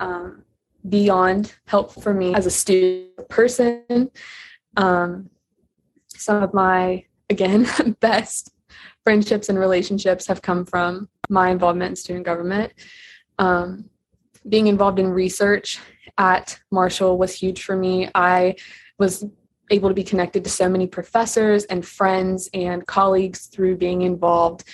um, 0.00 0.42
beyond 0.88 1.54
help 1.66 1.92
for 2.02 2.14
me 2.14 2.34
as 2.34 2.46
a 2.46 2.50
student 2.50 3.28
person. 3.28 4.10
Um, 4.76 5.30
some 6.08 6.42
of 6.42 6.54
my, 6.54 7.04
again, 7.30 7.66
best 8.00 8.52
friendships 9.04 9.48
and 9.48 9.58
relationships 9.58 10.26
have 10.26 10.42
come 10.42 10.64
from 10.64 11.08
my 11.28 11.50
involvement 11.50 11.90
in 11.90 11.96
student 11.96 12.26
government. 12.26 12.72
Um, 13.38 13.90
being 14.48 14.66
involved 14.66 14.98
in 14.98 15.08
research 15.08 15.78
at 16.16 16.58
Marshall 16.70 17.18
was 17.18 17.34
huge 17.34 17.62
for 17.62 17.76
me. 17.76 18.08
I 18.14 18.56
was 18.98 19.24
able 19.70 19.88
to 19.88 19.94
be 19.94 20.04
connected 20.04 20.42
to 20.44 20.50
so 20.50 20.68
many 20.68 20.86
professors 20.86 21.64
and 21.64 21.86
friends 21.86 22.48
and 22.54 22.86
colleagues 22.86 23.46
through 23.46 23.76
being 23.76 24.02
involved 24.02 24.64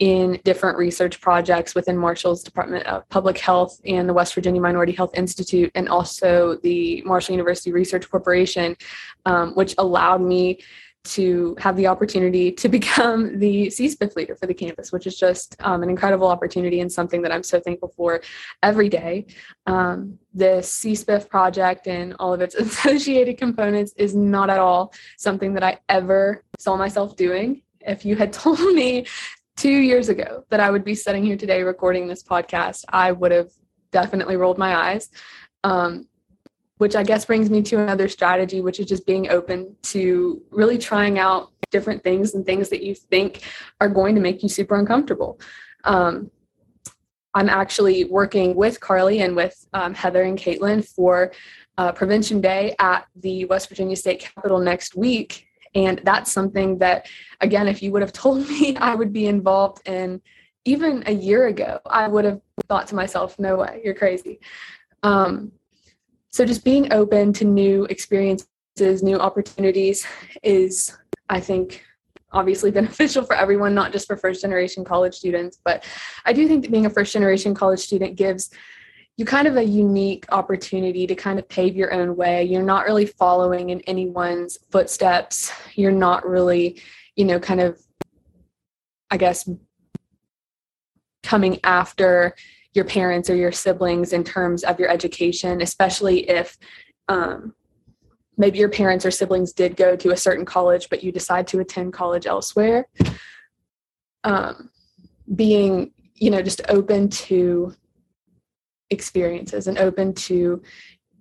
in 0.00 0.40
different 0.44 0.76
research 0.76 1.20
projects 1.20 1.74
within 1.74 1.96
Marshall's 1.96 2.42
Department 2.42 2.84
of 2.86 3.08
Public 3.08 3.38
Health 3.38 3.80
and 3.84 4.08
the 4.08 4.12
West 4.12 4.34
Virginia 4.34 4.60
Minority 4.60 4.92
Health 4.92 5.12
Institute, 5.14 5.70
and 5.74 5.88
also 5.88 6.58
the 6.62 7.02
Marshall 7.02 7.34
University 7.34 7.72
Research 7.72 8.10
Corporation, 8.10 8.76
um, 9.24 9.54
which 9.54 9.74
allowed 9.78 10.20
me 10.20 10.58
to 11.04 11.54
have 11.58 11.76
the 11.76 11.86
opportunity 11.86 12.50
to 12.50 12.68
become 12.78 13.38
the 13.38 13.66
CSPIF 13.66 14.16
leader 14.16 14.34
for 14.34 14.46
the 14.46 14.54
campus, 14.54 14.92
which 14.92 15.06
is 15.06 15.16
just 15.16 15.56
um, 15.60 15.82
an 15.82 15.90
incredible 15.90 16.26
opportunity 16.26 16.80
and 16.80 16.90
something 16.90 17.22
that 17.22 17.32
I'm 17.32 17.42
so 17.42 17.60
thankful 17.60 17.92
for 17.96 18.20
every 18.62 18.88
day. 18.88 19.26
Um, 19.66 20.18
the 20.32 20.60
CSPIF 20.60 21.28
project 21.28 21.86
and 21.86 22.14
all 22.18 22.32
of 22.32 22.40
its 22.40 22.54
associated 22.54 23.38
components 23.38 23.92
is 23.96 24.14
not 24.14 24.50
at 24.50 24.58
all 24.58 24.92
something 25.18 25.54
that 25.54 25.62
I 25.62 25.78
ever 25.88 26.42
saw 26.58 26.76
myself 26.76 27.16
doing. 27.16 27.62
If 27.80 28.04
you 28.04 28.16
had 28.16 28.32
told 28.44 28.60
me 28.60 29.06
two 29.56 29.70
years 29.70 30.08
ago 30.08 30.44
that 30.50 30.60
I 30.60 30.70
would 30.70 30.84
be 30.84 30.94
sitting 30.94 31.24
here 31.24 31.36
today 31.36 31.62
recording 31.62 32.08
this 32.08 32.22
podcast, 32.22 32.84
I 32.88 33.12
would 33.12 33.30
have 33.30 33.50
definitely 33.92 34.36
rolled 34.36 34.58
my 34.58 34.74
eyes. 34.74 35.08
Um, 35.62 36.08
which 36.84 36.96
I 36.96 37.02
guess 37.02 37.24
brings 37.24 37.48
me 37.48 37.62
to 37.62 37.80
another 37.80 38.10
strategy, 38.10 38.60
which 38.60 38.78
is 38.78 38.84
just 38.84 39.06
being 39.06 39.30
open 39.30 39.74
to 39.84 40.42
really 40.50 40.76
trying 40.76 41.18
out 41.18 41.50
different 41.70 42.04
things 42.04 42.34
and 42.34 42.44
things 42.44 42.68
that 42.68 42.82
you 42.82 42.94
think 42.94 43.40
are 43.80 43.88
going 43.88 44.14
to 44.16 44.20
make 44.20 44.42
you 44.42 44.50
super 44.50 44.74
uncomfortable. 44.78 45.40
Um, 45.84 46.30
I'm 47.32 47.48
actually 47.48 48.04
working 48.04 48.54
with 48.54 48.80
Carly 48.80 49.22
and 49.22 49.34
with 49.34 49.66
um, 49.72 49.94
Heather 49.94 50.24
and 50.24 50.38
Caitlin 50.38 50.86
for 50.86 51.32
uh, 51.78 51.90
Prevention 51.92 52.42
Day 52.42 52.76
at 52.78 53.06
the 53.16 53.46
West 53.46 53.70
Virginia 53.70 53.96
State 53.96 54.20
Capitol 54.20 54.58
next 54.58 54.94
week. 54.94 55.46
And 55.74 56.02
that's 56.04 56.30
something 56.30 56.76
that, 56.80 57.06
again, 57.40 57.66
if 57.66 57.82
you 57.82 57.92
would 57.92 58.02
have 58.02 58.12
told 58.24 58.46
me 58.46 58.76
I 58.76 58.94
would 58.94 59.14
be 59.14 59.26
involved 59.26 59.88
in 59.88 60.20
even 60.66 61.02
a 61.06 61.12
year 61.12 61.46
ago, 61.46 61.80
I 61.86 62.08
would 62.08 62.26
have 62.26 62.42
thought 62.68 62.88
to 62.88 62.94
myself, 62.94 63.38
no 63.38 63.56
way, 63.56 63.80
you're 63.82 63.94
crazy. 63.94 64.38
Um, 65.02 65.50
so 66.34 66.44
just 66.44 66.64
being 66.64 66.92
open 66.92 67.32
to 67.34 67.44
new 67.44 67.84
experiences, 67.84 69.04
new 69.04 69.16
opportunities 69.20 70.04
is, 70.42 70.92
I 71.28 71.38
think, 71.38 71.84
obviously 72.32 72.70
beneficial 72.72 73.22
for 73.22 73.36
everyone, 73.36 73.72
not 73.72 73.92
just 73.92 74.08
for 74.08 74.16
first 74.16 74.42
generation 74.42 74.84
college 74.84 75.14
students. 75.14 75.60
But 75.64 75.84
I 76.24 76.32
do 76.32 76.48
think 76.48 76.62
that 76.62 76.72
being 76.72 76.86
a 76.86 76.90
first 76.90 77.12
generation 77.12 77.54
college 77.54 77.78
student 77.78 78.16
gives 78.16 78.50
you 79.16 79.24
kind 79.24 79.46
of 79.46 79.56
a 79.56 79.62
unique 79.62 80.26
opportunity 80.32 81.06
to 81.06 81.14
kind 81.14 81.38
of 81.38 81.48
pave 81.48 81.76
your 81.76 81.94
own 81.94 82.16
way. 82.16 82.42
You're 82.42 82.64
not 82.64 82.84
really 82.84 83.06
following 83.06 83.70
in 83.70 83.80
anyone's 83.82 84.58
footsteps. 84.72 85.52
You're 85.76 85.92
not 85.92 86.26
really, 86.26 86.82
you 87.14 87.26
know, 87.26 87.38
kind 87.38 87.60
of, 87.60 87.80
I 89.08 89.18
guess, 89.18 89.48
coming 91.22 91.60
after 91.62 92.34
your 92.74 92.84
parents 92.84 93.30
or 93.30 93.36
your 93.36 93.52
siblings 93.52 94.12
in 94.12 94.24
terms 94.24 94.64
of 94.64 94.78
your 94.78 94.90
education, 94.90 95.62
especially 95.62 96.28
if 96.28 96.58
um, 97.08 97.54
maybe 98.36 98.58
your 98.58 98.68
parents 98.68 99.06
or 99.06 99.10
siblings 99.10 99.52
did 99.52 99.76
go 99.76 99.96
to 99.96 100.10
a 100.10 100.16
certain 100.16 100.44
college, 100.44 100.88
but 100.90 101.02
you 101.02 101.12
decide 101.12 101.46
to 101.46 101.60
attend 101.60 101.92
college 101.92 102.26
elsewhere. 102.26 102.86
Um, 104.24 104.70
being, 105.34 105.92
you 106.14 106.30
know, 106.30 106.42
just 106.42 106.60
open 106.68 107.08
to 107.08 107.74
experiences 108.90 109.66
and 109.66 109.78
open 109.78 110.12
to 110.14 110.62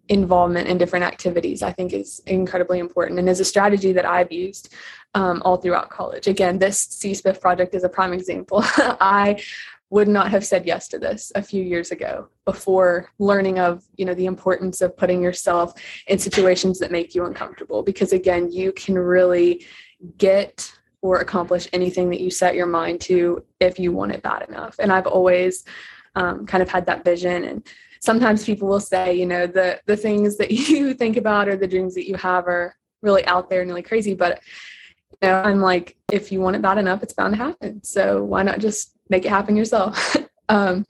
involvement 0.10 0.68
in 0.68 0.78
different 0.78 1.06
activities 1.06 1.64
i 1.64 1.72
think 1.72 1.94
is 1.94 2.22
incredibly 2.28 2.80
important 2.80 3.18
and 3.18 3.30
is 3.30 3.40
a 3.40 3.46
strategy 3.46 3.94
that 3.94 4.06
i've 4.06 4.32
used 4.34 4.74
um, 5.16 5.42
all 5.46 5.56
throughout 5.56 5.90
college 5.90 6.28
again 6.28 6.60
this 6.60 6.86
cspiff 6.88 7.40
project 7.40 7.74
is 7.74 7.86
a 7.86 7.90
prime 7.90 8.12
example 8.12 8.60
i 9.00 9.42
would 9.94 10.08
not 10.08 10.32
have 10.32 10.44
said 10.44 10.66
yes 10.66 10.88
to 10.88 10.98
this 10.98 11.32
a 11.36 11.42
few 11.44 11.64
years 11.64 11.92
ago 11.92 12.28
before 12.46 13.12
learning 13.20 13.60
of 13.60 13.84
you 13.96 14.06
know 14.06 14.16
the 14.16 14.26
importance 14.26 14.82
of 14.82 14.98
putting 14.98 15.22
yourself 15.22 15.72
in 16.08 16.18
situations 16.18 16.80
that 16.80 16.92
make 16.92 17.14
you 17.14 17.24
uncomfortable. 17.26 17.84
Because 17.84 18.12
again 18.12 18.52
you 18.52 18.72
can 18.72 18.98
really 18.98 19.68
get 20.18 20.74
or 21.04 21.20
accomplish 21.20 21.68
anything 21.74 22.10
that 22.10 22.22
you 22.22 22.32
set 22.32 22.56
your 22.56 22.66
mind 22.66 23.02
to 23.02 23.46
if 23.60 23.78
you 23.78 23.92
want 23.92 24.14
it 24.14 24.24
bad 24.24 24.42
enough. 24.50 24.76
And 24.80 24.92
i've 24.92 25.06
always 25.06 25.64
um, 26.16 26.48
kind 26.48 26.64
of 26.64 26.70
had 26.70 26.88
that 26.88 27.06
vision. 27.06 27.44
And 27.44 27.68
sometimes 28.02 28.44
people 28.44 28.68
will 28.68 28.80
say 28.80 29.14
you 29.14 29.28
know 29.28 29.46
the 29.46 29.80
the 29.86 29.96
things 29.96 30.38
that 30.38 30.50
you 30.70 30.96
think 30.96 31.18
about 31.18 31.48
or 31.48 31.56
the 31.56 31.68
dreams 31.68 31.94
that 31.94 32.08
you 32.10 32.16
have 32.16 32.48
are 32.48 32.76
really 33.04 33.24
out 33.28 33.48
there 33.48 33.62
and 33.62 33.70
really 33.70 33.84
crazy. 33.92 34.16
But 34.16 34.42
you 35.22 35.30
know 35.30 35.36
i'm 35.50 35.62
like 35.62 35.96
if 36.12 36.32
you 36.32 36.42
want 36.42 36.56
it 36.56 36.62
bad 36.64 36.80
enough 36.80 37.04
it's 37.04 37.14
bound 37.14 37.36
to 37.36 37.44
happen. 37.48 37.84
So 37.84 38.24
why 38.24 38.42
not 38.42 38.58
just 38.58 38.94
make 39.14 39.26
it 39.26 39.30
happen 39.30 39.56
yourself. 39.56 40.18
Um, 40.50 40.86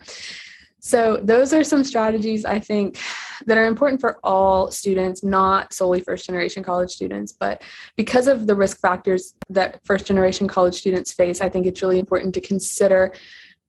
so 0.80 1.20
those 1.22 1.54
are 1.54 1.64
some 1.64 1.84
strategies 1.84 2.44
i 2.44 2.60
think 2.60 2.98
that 3.46 3.56
are 3.56 3.68
important 3.68 4.02
for 4.02 4.18
all 4.24 4.72
students 4.72 5.24
not 5.24 5.72
solely 5.72 6.02
first 6.02 6.26
generation 6.26 6.64
college 6.64 6.90
students 6.90 7.32
but 7.32 7.62
because 7.96 8.28
of 8.28 8.48
the 8.48 8.56
risk 8.56 8.80
factors 8.80 9.36
that 9.50 9.80
first 9.86 10.08
generation 10.08 10.48
college 10.48 10.74
students 10.74 11.14
face 11.14 11.40
i 11.40 11.48
think 11.48 11.68
it's 11.68 11.84
really 11.84 12.00
important 12.00 12.34
to 12.34 12.42
consider 12.42 13.14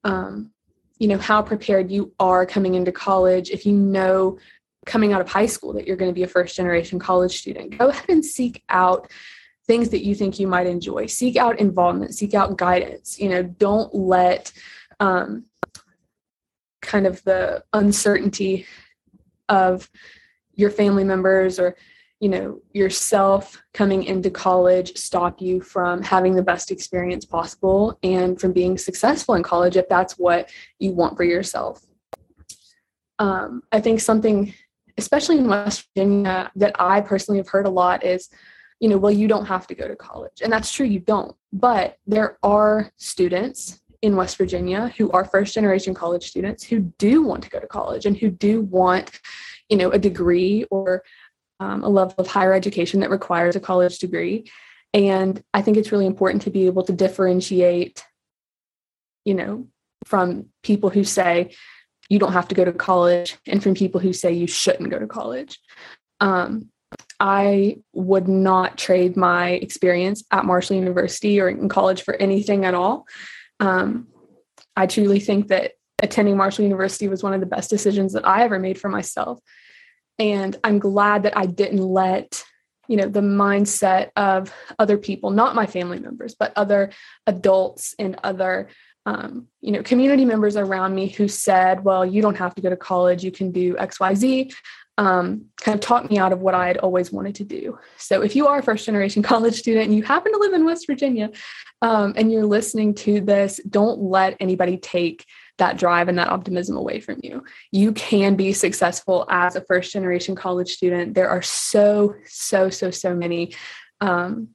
um, 0.04 0.50
you 0.98 1.08
know 1.08 1.18
how 1.18 1.42
prepared 1.42 1.90
you 1.90 2.12
are 2.18 2.46
coming 2.46 2.74
into 2.74 2.92
college. 2.92 3.50
If 3.50 3.66
you 3.66 3.72
know 3.72 4.38
coming 4.86 5.12
out 5.12 5.20
of 5.20 5.28
high 5.28 5.46
school 5.46 5.72
that 5.72 5.86
you're 5.86 5.96
going 5.96 6.10
to 6.10 6.14
be 6.14 6.24
a 6.24 6.28
first 6.28 6.54
generation 6.56 6.98
college 6.98 7.38
student 7.38 7.78
go 7.78 7.88
ahead 7.88 8.08
and 8.10 8.22
seek 8.22 8.62
out 8.68 9.10
things 9.66 9.88
that 9.90 10.04
you 10.04 10.14
think 10.14 10.38
you 10.38 10.46
might 10.46 10.66
enjoy. 10.66 11.06
Seek 11.06 11.36
out 11.36 11.58
involvement 11.58 12.14
seek 12.14 12.34
out 12.34 12.56
guidance 12.56 13.18
you 13.18 13.28
know 13.28 13.42
don't 13.42 13.94
let 13.94 14.52
um, 15.00 15.44
kind 16.82 17.06
of 17.06 17.22
the 17.24 17.64
uncertainty 17.72 18.66
of 19.48 19.90
your 20.54 20.70
family 20.70 21.04
members 21.04 21.58
or 21.58 21.76
you 22.20 22.28
know 22.28 22.60
yourself 22.72 23.62
coming 23.72 24.04
into 24.04 24.30
college 24.30 24.96
stop 24.96 25.40
you 25.40 25.60
from 25.60 26.02
having 26.02 26.34
the 26.34 26.42
best 26.42 26.70
experience 26.70 27.24
possible 27.24 27.98
and 28.02 28.40
from 28.40 28.52
being 28.52 28.78
successful 28.78 29.34
in 29.34 29.42
college 29.42 29.76
if 29.76 29.88
that's 29.88 30.14
what 30.18 30.50
you 30.78 30.92
want 30.92 31.16
for 31.16 31.24
yourself. 31.24 31.84
Um, 33.18 33.62
i 33.72 33.80
think 33.80 34.00
something 34.00 34.54
especially 34.96 35.38
in 35.38 35.48
west 35.48 35.88
virginia 35.94 36.50
that 36.56 36.74
i 36.78 37.00
personally 37.00 37.38
have 37.38 37.48
heard 37.48 37.66
a 37.66 37.70
lot 37.70 38.04
is 38.04 38.28
you 38.84 38.90
know 38.90 38.98
well 38.98 39.12
you 39.12 39.26
don't 39.26 39.46
have 39.46 39.66
to 39.66 39.74
go 39.74 39.88
to 39.88 39.96
college 39.96 40.42
and 40.42 40.52
that's 40.52 40.72
true 40.72 40.86
you 40.86 41.00
don't 41.00 41.34
but 41.52 41.96
there 42.06 42.38
are 42.42 42.92
students 42.98 43.80
in 44.02 44.16
west 44.16 44.36
virginia 44.36 44.92
who 44.98 45.10
are 45.12 45.24
first 45.24 45.54
generation 45.54 45.94
college 45.94 46.28
students 46.28 46.62
who 46.62 46.80
do 46.98 47.22
want 47.22 47.42
to 47.42 47.50
go 47.50 47.58
to 47.58 47.66
college 47.66 48.04
and 48.04 48.16
who 48.16 48.28
do 48.30 48.60
want 48.60 49.20
you 49.70 49.76
know 49.76 49.90
a 49.90 49.98
degree 49.98 50.64
or 50.70 51.02
um, 51.60 51.82
a 51.82 51.88
level 51.88 52.14
of 52.18 52.26
higher 52.26 52.52
education 52.52 53.00
that 53.00 53.10
requires 53.10 53.56
a 53.56 53.60
college 53.60 53.98
degree. 53.98 54.50
And 54.92 55.42
I 55.52 55.62
think 55.62 55.76
it's 55.76 55.92
really 55.92 56.06
important 56.06 56.42
to 56.42 56.50
be 56.50 56.66
able 56.66 56.84
to 56.84 56.92
differentiate, 56.92 58.04
you 59.24 59.34
know, 59.34 59.68
from 60.04 60.46
people 60.62 60.90
who 60.90 61.04
say 61.04 61.54
you 62.08 62.18
don't 62.18 62.32
have 62.32 62.48
to 62.48 62.54
go 62.54 62.64
to 62.64 62.72
college 62.72 63.38
and 63.46 63.62
from 63.62 63.74
people 63.74 64.00
who 64.00 64.12
say 64.12 64.32
you 64.32 64.46
shouldn't 64.46 64.90
go 64.90 64.98
to 64.98 65.06
college. 65.06 65.58
Um, 66.20 66.70
I 67.20 67.78
would 67.92 68.28
not 68.28 68.78
trade 68.78 69.16
my 69.16 69.50
experience 69.50 70.24
at 70.30 70.44
Marshall 70.44 70.76
University 70.76 71.40
or 71.40 71.48
in 71.48 71.68
college 71.68 72.02
for 72.02 72.14
anything 72.14 72.64
at 72.64 72.74
all. 72.74 73.06
Um, 73.60 74.08
I 74.76 74.86
truly 74.86 75.20
think 75.20 75.48
that 75.48 75.72
attending 76.02 76.36
Marshall 76.36 76.64
University 76.64 77.08
was 77.08 77.22
one 77.22 77.34
of 77.34 77.40
the 77.40 77.46
best 77.46 77.70
decisions 77.70 78.12
that 78.12 78.26
I 78.26 78.42
ever 78.42 78.58
made 78.58 78.78
for 78.78 78.88
myself. 78.88 79.38
And 80.18 80.56
I'm 80.64 80.78
glad 80.78 81.22
that 81.24 81.36
I 81.36 81.46
didn't 81.46 81.82
let 81.82 82.44
you 82.88 82.96
know 82.96 83.08
the 83.08 83.20
mindset 83.20 84.10
of 84.16 84.52
other 84.78 84.98
people 84.98 85.30
not 85.30 85.54
my 85.54 85.66
family 85.66 85.98
members 85.98 86.34
but 86.34 86.52
other 86.56 86.90
adults 87.26 87.94
and 87.98 88.18
other 88.22 88.68
um, 89.06 89.48
you 89.60 89.72
know 89.72 89.82
community 89.82 90.24
members 90.24 90.56
around 90.56 90.94
me 90.94 91.08
who 91.08 91.28
said 91.28 91.84
well 91.84 92.04
you 92.04 92.22
don't 92.22 92.36
have 92.36 92.54
to 92.54 92.62
go 92.62 92.70
to 92.70 92.76
college 92.76 93.24
you 93.24 93.30
can 93.30 93.52
do 93.52 93.74
xyz 93.74 94.52
um, 94.96 95.46
kind 95.60 95.74
of 95.74 95.80
talked 95.80 96.10
me 96.10 96.18
out 96.18 96.32
of 96.32 96.40
what 96.40 96.54
i 96.54 96.66
had 96.66 96.78
always 96.78 97.10
wanted 97.10 97.34
to 97.34 97.44
do 97.44 97.78
so 97.96 98.22
if 98.22 98.36
you 98.36 98.46
are 98.46 98.58
a 98.58 98.62
first 98.62 98.86
generation 98.86 99.22
college 99.32 99.54
student 99.54 99.86
and 99.86 99.94
you 99.94 100.02
happen 100.02 100.32
to 100.32 100.38
live 100.38 100.52
in 100.52 100.64
west 100.64 100.86
virginia 100.86 101.30
um, 101.82 102.14
and 102.16 102.30
you're 102.30 102.46
listening 102.46 102.94
to 102.94 103.20
this 103.20 103.60
don't 103.68 104.00
let 104.00 104.36
anybody 104.40 104.76
take 104.76 105.26
that 105.58 105.76
drive 105.78 106.08
and 106.08 106.18
that 106.18 106.28
optimism 106.28 106.76
away 106.76 107.00
from 107.00 107.20
you. 107.22 107.44
You 107.70 107.92
can 107.92 108.34
be 108.34 108.52
successful 108.52 109.26
as 109.30 109.54
a 109.54 109.60
first 109.64 109.92
generation 109.92 110.34
college 110.34 110.72
student. 110.72 111.14
There 111.14 111.28
are 111.28 111.42
so, 111.42 112.14
so, 112.26 112.70
so, 112.70 112.90
so 112.90 113.14
many. 113.14 113.54
Um, 114.00 114.48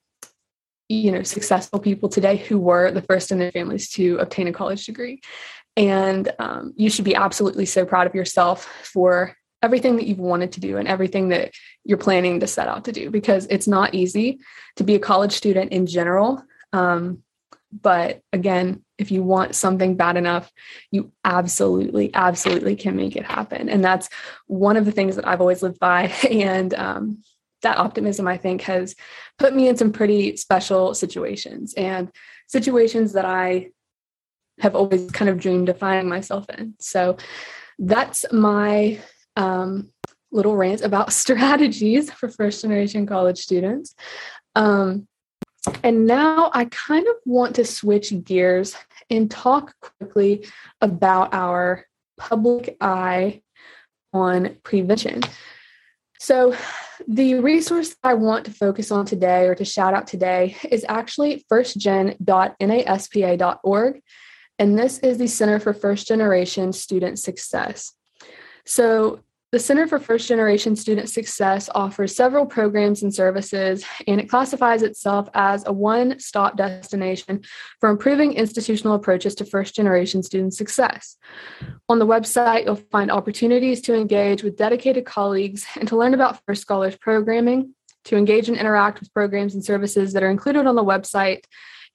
you 0.92 1.12
know, 1.12 1.22
successful 1.22 1.80
people 1.80 2.10
today 2.10 2.36
who 2.36 2.58
were 2.58 2.90
the 2.90 3.04
first 3.04 3.32
in 3.32 3.38
their 3.38 3.52
families 3.52 3.92
to 3.92 4.18
obtain 4.18 4.48
a 4.48 4.52
college 4.52 4.88
degree. 4.88 5.22
And 5.78 6.32
um, 6.40 6.74
you 6.76 6.90
should 6.90 7.06
be 7.06 7.14
absolutely 7.14 7.68
so 7.68 7.86
proud 7.86 8.08
of 8.08 8.16
yourself 8.16 8.66
for 8.82 9.36
everything 9.62 9.98
that 9.98 10.08
you've 10.08 10.20
wanted 10.20 10.54
to 10.54 10.60
do 10.60 10.78
and 10.78 10.88
everything 10.88 11.30
that 11.30 11.52
you're 11.84 11.98
planning 11.98 12.40
to 12.40 12.48
set 12.48 12.68
out 12.68 12.86
to 12.86 12.92
do 12.92 13.10
because 13.10 13.46
it's 13.50 13.68
not 13.68 13.94
easy 13.94 14.40
to 14.78 14.84
be 14.84 14.96
a 14.96 15.00
college 15.00 15.34
student 15.34 15.72
in 15.72 15.86
general. 15.86 16.44
Um, 16.72 17.24
but 17.72 18.22
again, 18.34 18.84
if 18.98 19.12
you 19.12 19.22
want 19.22 19.56
something 19.56 19.96
bad 19.96 20.18
enough, 20.18 20.52
you 20.92 21.12
absolutely, 21.24 22.14
absolutely 22.14 22.76
can 22.76 22.96
make 22.96 23.16
it 23.16 23.26
happen. 23.26 23.70
And 23.70 23.84
that's 23.84 24.10
one 24.48 24.76
of 24.76 24.86
the 24.86 24.92
things 24.92 25.16
that 25.16 25.28
I've 25.28 25.42
always 25.42 25.62
lived 25.62 25.80
by. 25.80 26.12
And 26.30 26.74
um, 26.74 27.24
that 27.62 27.78
optimism, 27.78 28.28
I 28.28 28.38
think, 28.38 28.62
has 28.62 28.96
put 29.38 29.54
me 29.54 29.68
in 29.68 29.78
some 29.78 29.92
pretty 29.92 30.38
special 30.38 30.94
situations 30.94 31.74
and 31.76 32.12
situations 32.48 33.14
that 33.14 33.26
I 33.26 33.70
have 34.60 34.76
always 34.76 35.10
kind 35.12 35.30
of 35.30 35.40
dreamed 35.40 35.70
of 35.70 35.78
finding 35.78 36.10
myself 36.10 36.50
in. 36.50 36.76
So 36.80 37.18
that's 37.78 38.26
my 38.32 39.00
um, 39.40 39.90
little 40.32 40.56
rant 40.56 40.82
about 40.82 41.12
strategies 41.24 42.12
for 42.12 42.30
first 42.30 42.62
generation 42.62 43.08
college 43.08 43.40
students. 43.40 43.96
Um, 44.56 45.08
and 45.84 46.08
now 46.08 46.50
I 46.54 46.64
kind 46.66 47.06
of 47.08 47.16
want 47.26 47.56
to 47.56 47.66
switch 47.66 48.14
gears 48.24 48.76
and 49.10 49.30
talk 49.30 49.74
quickly 49.82 50.48
about 50.82 51.34
our 51.34 51.86
public 52.18 52.78
eye 52.80 53.42
on 54.14 54.56
prevention. 54.64 55.22
So, 56.20 56.56
the 57.08 57.36
resource 57.36 57.96
I 58.04 58.16
want 58.16 58.44
to 58.46 58.52
focus 58.52 58.92
on 58.92 59.06
today 59.06 59.48
or 59.48 59.56
to 59.56 59.64
shout 59.64 59.94
out 59.94 60.06
today 60.06 60.58
is 60.70 60.86
actually 60.90 61.46
firstgen.naspa.org. 61.52 64.02
And 64.60 64.78
this 64.78 65.00
is 65.00 65.18
the 65.18 65.28
Center 65.28 65.62
for 65.62 65.74
First 65.74 66.08
Generation 66.08 66.74
Student 66.74 67.20
Success. 67.20 67.94
So, 68.66 69.22
the 69.52 69.60
Center 69.60 69.88
for 69.88 69.98
First 69.98 70.28
Generation 70.28 70.76
Student 70.76 71.10
Success 71.10 71.70
offers 71.74 72.16
several 72.16 72.46
programs 72.46 73.02
and 73.02 73.14
services, 73.14 73.84
and 74.06 74.22
it 74.22 74.30
classifies 74.30 74.84
itself 74.84 75.28
as 75.34 75.66
a 75.66 75.74
one 75.74 76.20
stop 76.20 76.56
destination 76.56 77.42
for 77.80 77.90
improving 77.90 78.34
institutional 78.34 78.94
approaches 78.94 79.34
to 79.36 79.46
first 79.46 79.74
generation 79.74 80.22
student 80.22 80.54
success. 80.54 81.18
On 81.88 81.98
the 81.98 82.06
website, 82.06 82.66
you'll 82.66 82.76
find 82.76 83.10
opportunities 83.10 83.82
to 83.82 83.96
engage 83.96 84.44
with 84.44 84.56
dedicated 84.56 85.06
colleagues 85.06 85.66
and 85.80 85.88
to 85.88 85.98
learn 85.98 86.14
about 86.14 86.40
First 86.46 86.62
Scholars 86.62 86.96
programming, 86.96 87.74
to 88.06 88.18
engage 88.18 88.50
and 88.50 88.58
interact 88.58 89.00
with 89.00 89.12
programs 89.16 89.56
and 89.56 89.66
services 89.66 90.14
that 90.14 90.22
are 90.22 90.30
included 90.30 90.68
on 90.68 90.76
the 90.76 90.84
website, 90.84 91.46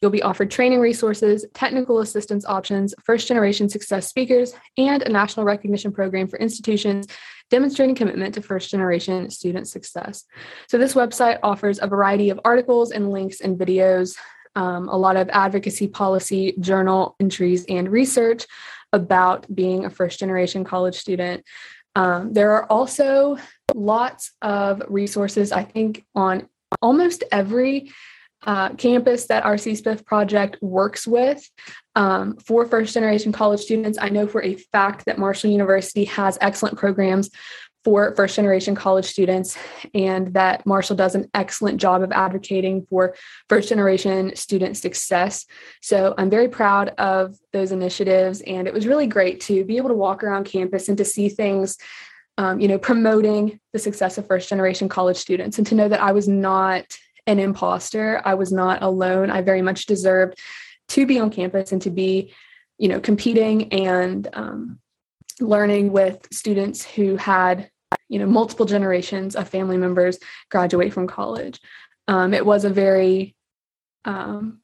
You'll 0.00 0.10
be 0.10 0.22
offered 0.22 0.50
training 0.50 0.80
resources, 0.80 1.46
technical 1.54 2.00
assistance 2.00 2.44
options, 2.44 2.94
first 3.02 3.26
generation 3.28 3.68
success 3.68 4.08
speakers, 4.08 4.54
and 4.76 5.02
a 5.02 5.08
national 5.08 5.46
recognition 5.46 5.92
program 5.92 6.28
for 6.28 6.38
institutions 6.38 7.06
demonstrating 7.50 7.94
commitment 7.94 8.34
to 8.34 8.42
first 8.42 8.70
generation 8.70 9.30
student 9.30 9.68
success. 9.68 10.24
So, 10.68 10.78
this 10.78 10.94
website 10.94 11.38
offers 11.42 11.78
a 11.80 11.86
variety 11.86 12.30
of 12.30 12.40
articles 12.44 12.90
and 12.90 13.10
links 13.10 13.40
and 13.40 13.58
videos, 13.58 14.16
um, 14.56 14.88
a 14.88 14.96
lot 14.96 15.16
of 15.16 15.28
advocacy 15.30 15.88
policy, 15.88 16.54
journal 16.60 17.16
entries, 17.20 17.64
and 17.68 17.90
research 17.90 18.46
about 18.92 19.52
being 19.54 19.84
a 19.84 19.90
first 19.90 20.18
generation 20.18 20.64
college 20.64 20.96
student. 20.96 21.44
Um, 21.96 22.32
there 22.32 22.52
are 22.52 22.70
also 22.70 23.38
lots 23.74 24.32
of 24.42 24.82
resources, 24.88 25.52
I 25.52 25.64
think, 25.64 26.04
on 26.14 26.48
almost 26.82 27.24
every 27.30 27.92
uh, 28.46 28.70
campus 28.70 29.26
that 29.26 29.44
our 29.44 29.54
CSPIF 29.56 30.04
project 30.04 30.58
works 30.60 31.06
with 31.06 31.48
um, 31.94 32.36
for 32.36 32.66
first 32.66 32.94
generation 32.94 33.32
college 33.32 33.60
students. 33.60 33.98
I 34.00 34.08
know 34.08 34.26
for 34.26 34.42
a 34.42 34.54
fact 34.54 35.06
that 35.06 35.18
Marshall 35.18 35.50
University 35.50 36.04
has 36.04 36.38
excellent 36.40 36.78
programs 36.78 37.30
for 37.84 38.14
first 38.16 38.36
generation 38.36 38.74
college 38.74 39.04
students 39.04 39.58
and 39.92 40.32
that 40.32 40.64
Marshall 40.64 40.96
does 40.96 41.14
an 41.14 41.28
excellent 41.34 41.78
job 41.78 42.02
of 42.02 42.12
advocating 42.12 42.86
for 42.88 43.14
first 43.48 43.68
generation 43.68 44.34
student 44.34 44.76
success. 44.76 45.44
So 45.82 46.14
I'm 46.16 46.30
very 46.30 46.48
proud 46.48 46.88
of 46.96 47.36
those 47.52 47.72
initiatives 47.72 48.40
and 48.40 48.66
it 48.66 48.72
was 48.72 48.86
really 48.86 49.06
great 49.06 49.40
to 49.42 49.64
be 49.64 49.76
able 49.76 49.90
to 49.90 49.94
walk 49.94 50.24
around 50.24 50.44
campus 50.44 50.88
and 50.88 50.96
to 50.96 51.04
see 51.04 51.28
things 51.28 51.76
um, 52.36 52.58
you 52.58 52.66
know 52.66 52.78
promoting 52.78 53.60
the 53.72 53.78
success 53.78 54.18
of 54.18 54.26
first 54.26 54.48
generation 54.48 54.88
college 54.88 55.16
students 55.16 55.58
and 55.58 55.66
to 55.68 55.74
know 55.76 55.88
that 55.88 56.02
I 56.02 56.10
was 56.10 56.26
not 56.26 56.84
an 57.26 57.38
imposter. 57.38 58.20
I 58.24 58.34
was 58.34 58.52
not 58.52 58.82
alone. 58.82 59.30
I 59.30 59.40
very 59.40 59.62
much 59.62 59.86
deserved 59.86 60.38
to 60.88 61.06
be 61.06 61.18
on 61.18 61.30
campus 61.30 61.72
and 61.72 61.80
to 61.82 61.90
be, 61.90 62.34
you 62.78 62.88
know, 62.88 63.00
competing 63.00 63.72
and 63.72 64.28
um, 64.32 64.78
learning 65.40 65.92
with 65.92 66.26
students 66.32 66.84
who 66.84 67.16
had, 67.16 67.70
you 68.08 68.18
know, 68.18 68.26
multiple 68.26 68.66
generations 68.66 69.36
of 69.36 69.48
family 69.48 69.76
members 69.76 70.18
graduate 70.50 70.92
from 70.92 71.06
college. 71.06 71.60
Um, 72.06 72.34
it 72.34 72.44
was 72.44 72.64
a 72.64 72.70
very 72.70 73.34
um, 74.04 74.60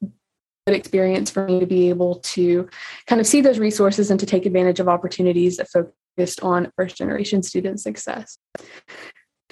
good 0.00 0.76
experience 0.76 1.30
for 1.30 1.46
me 1.46 1.60
to 1.60 1.66
be 1.66 1.88
able 1.88 2.16
to 2.16 2.68
kind 3.06 3.20
of 3.20 3.26
see 3.26 3.40
those 3.40 3.58
resources 3.58 4.10
and 4.10 4.20
to 4.20 4.26
take 4.26 4.46
advantage 4.46 4.80
of 4.80 4.88
opportunities 4.88 5.56
that 5.56 5.68
focused 5.68 6.40
on 6.42 6.72
first 6.76 6.96
generation 6.96 7.42
student 7.42 7.80
success. 7.80 8.38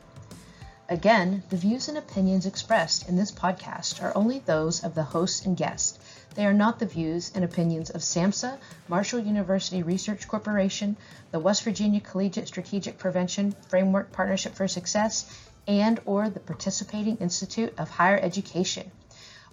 Again, 0.93 1.43
the 1.49 1.57
views 1.57 1.89
and 1.89 1.97
opinions 1.97 2.45
expressed 2.45 3.09
in 3.09 3.17
this 3.17 3.33
podcast 3.33 4.03
are 4.03 4.15
only 4.15 4.41
those 4.41 4.85
of 4.85 4.95
the 4.95 5.03
host 5.03 5.47
and 5.47 5.57
guest 5.57 5.99
they 6.35 6.45
are 6.45 6.53
not 6.53 6.79
the 6.79 6.85
views 6.85 7.33
and 7.35 7.43
opinions 7.43 7.89
of 7.89 8.03
SAMHSA, 8.03 8.59
Marshall 8.89 9.21
University 9.21 9.83
Research 9.83 10.29
Corporation, 10.29 10.99
the 11.31 11.39
West 11.39 11.63
Virginia 11.63 12.01
Collegiate 12.01 12.47
Strategic 12.47 12.99
Prevention 12.99 13.55
Framework 13.69 14.13
Partnership 14.13 14.55
for 14.55 14.69
Success, 14.69 15.25
and 15.67 15.99
or 16.05 16.29
the 16.29 16.41
participating 16.41 17.17
Institute 17.17 17.73
of 17.79 17.89
Higher 17.89 18.19
Education. 18.19 18.91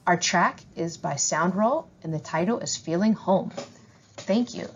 Our 0.05 0.17
track 0.17 0.59
is 0.75 0.97
by 0.97 1.13
Soundroll 1.13 1.85
and 2.03 2.13
the 2.13 2.19
title 2.19 2.59
is 2.59 2.75
Feeling 2.75 3.13
Home. 3.13 3.53
Thank 4.17 4.55
you 4.55 4.69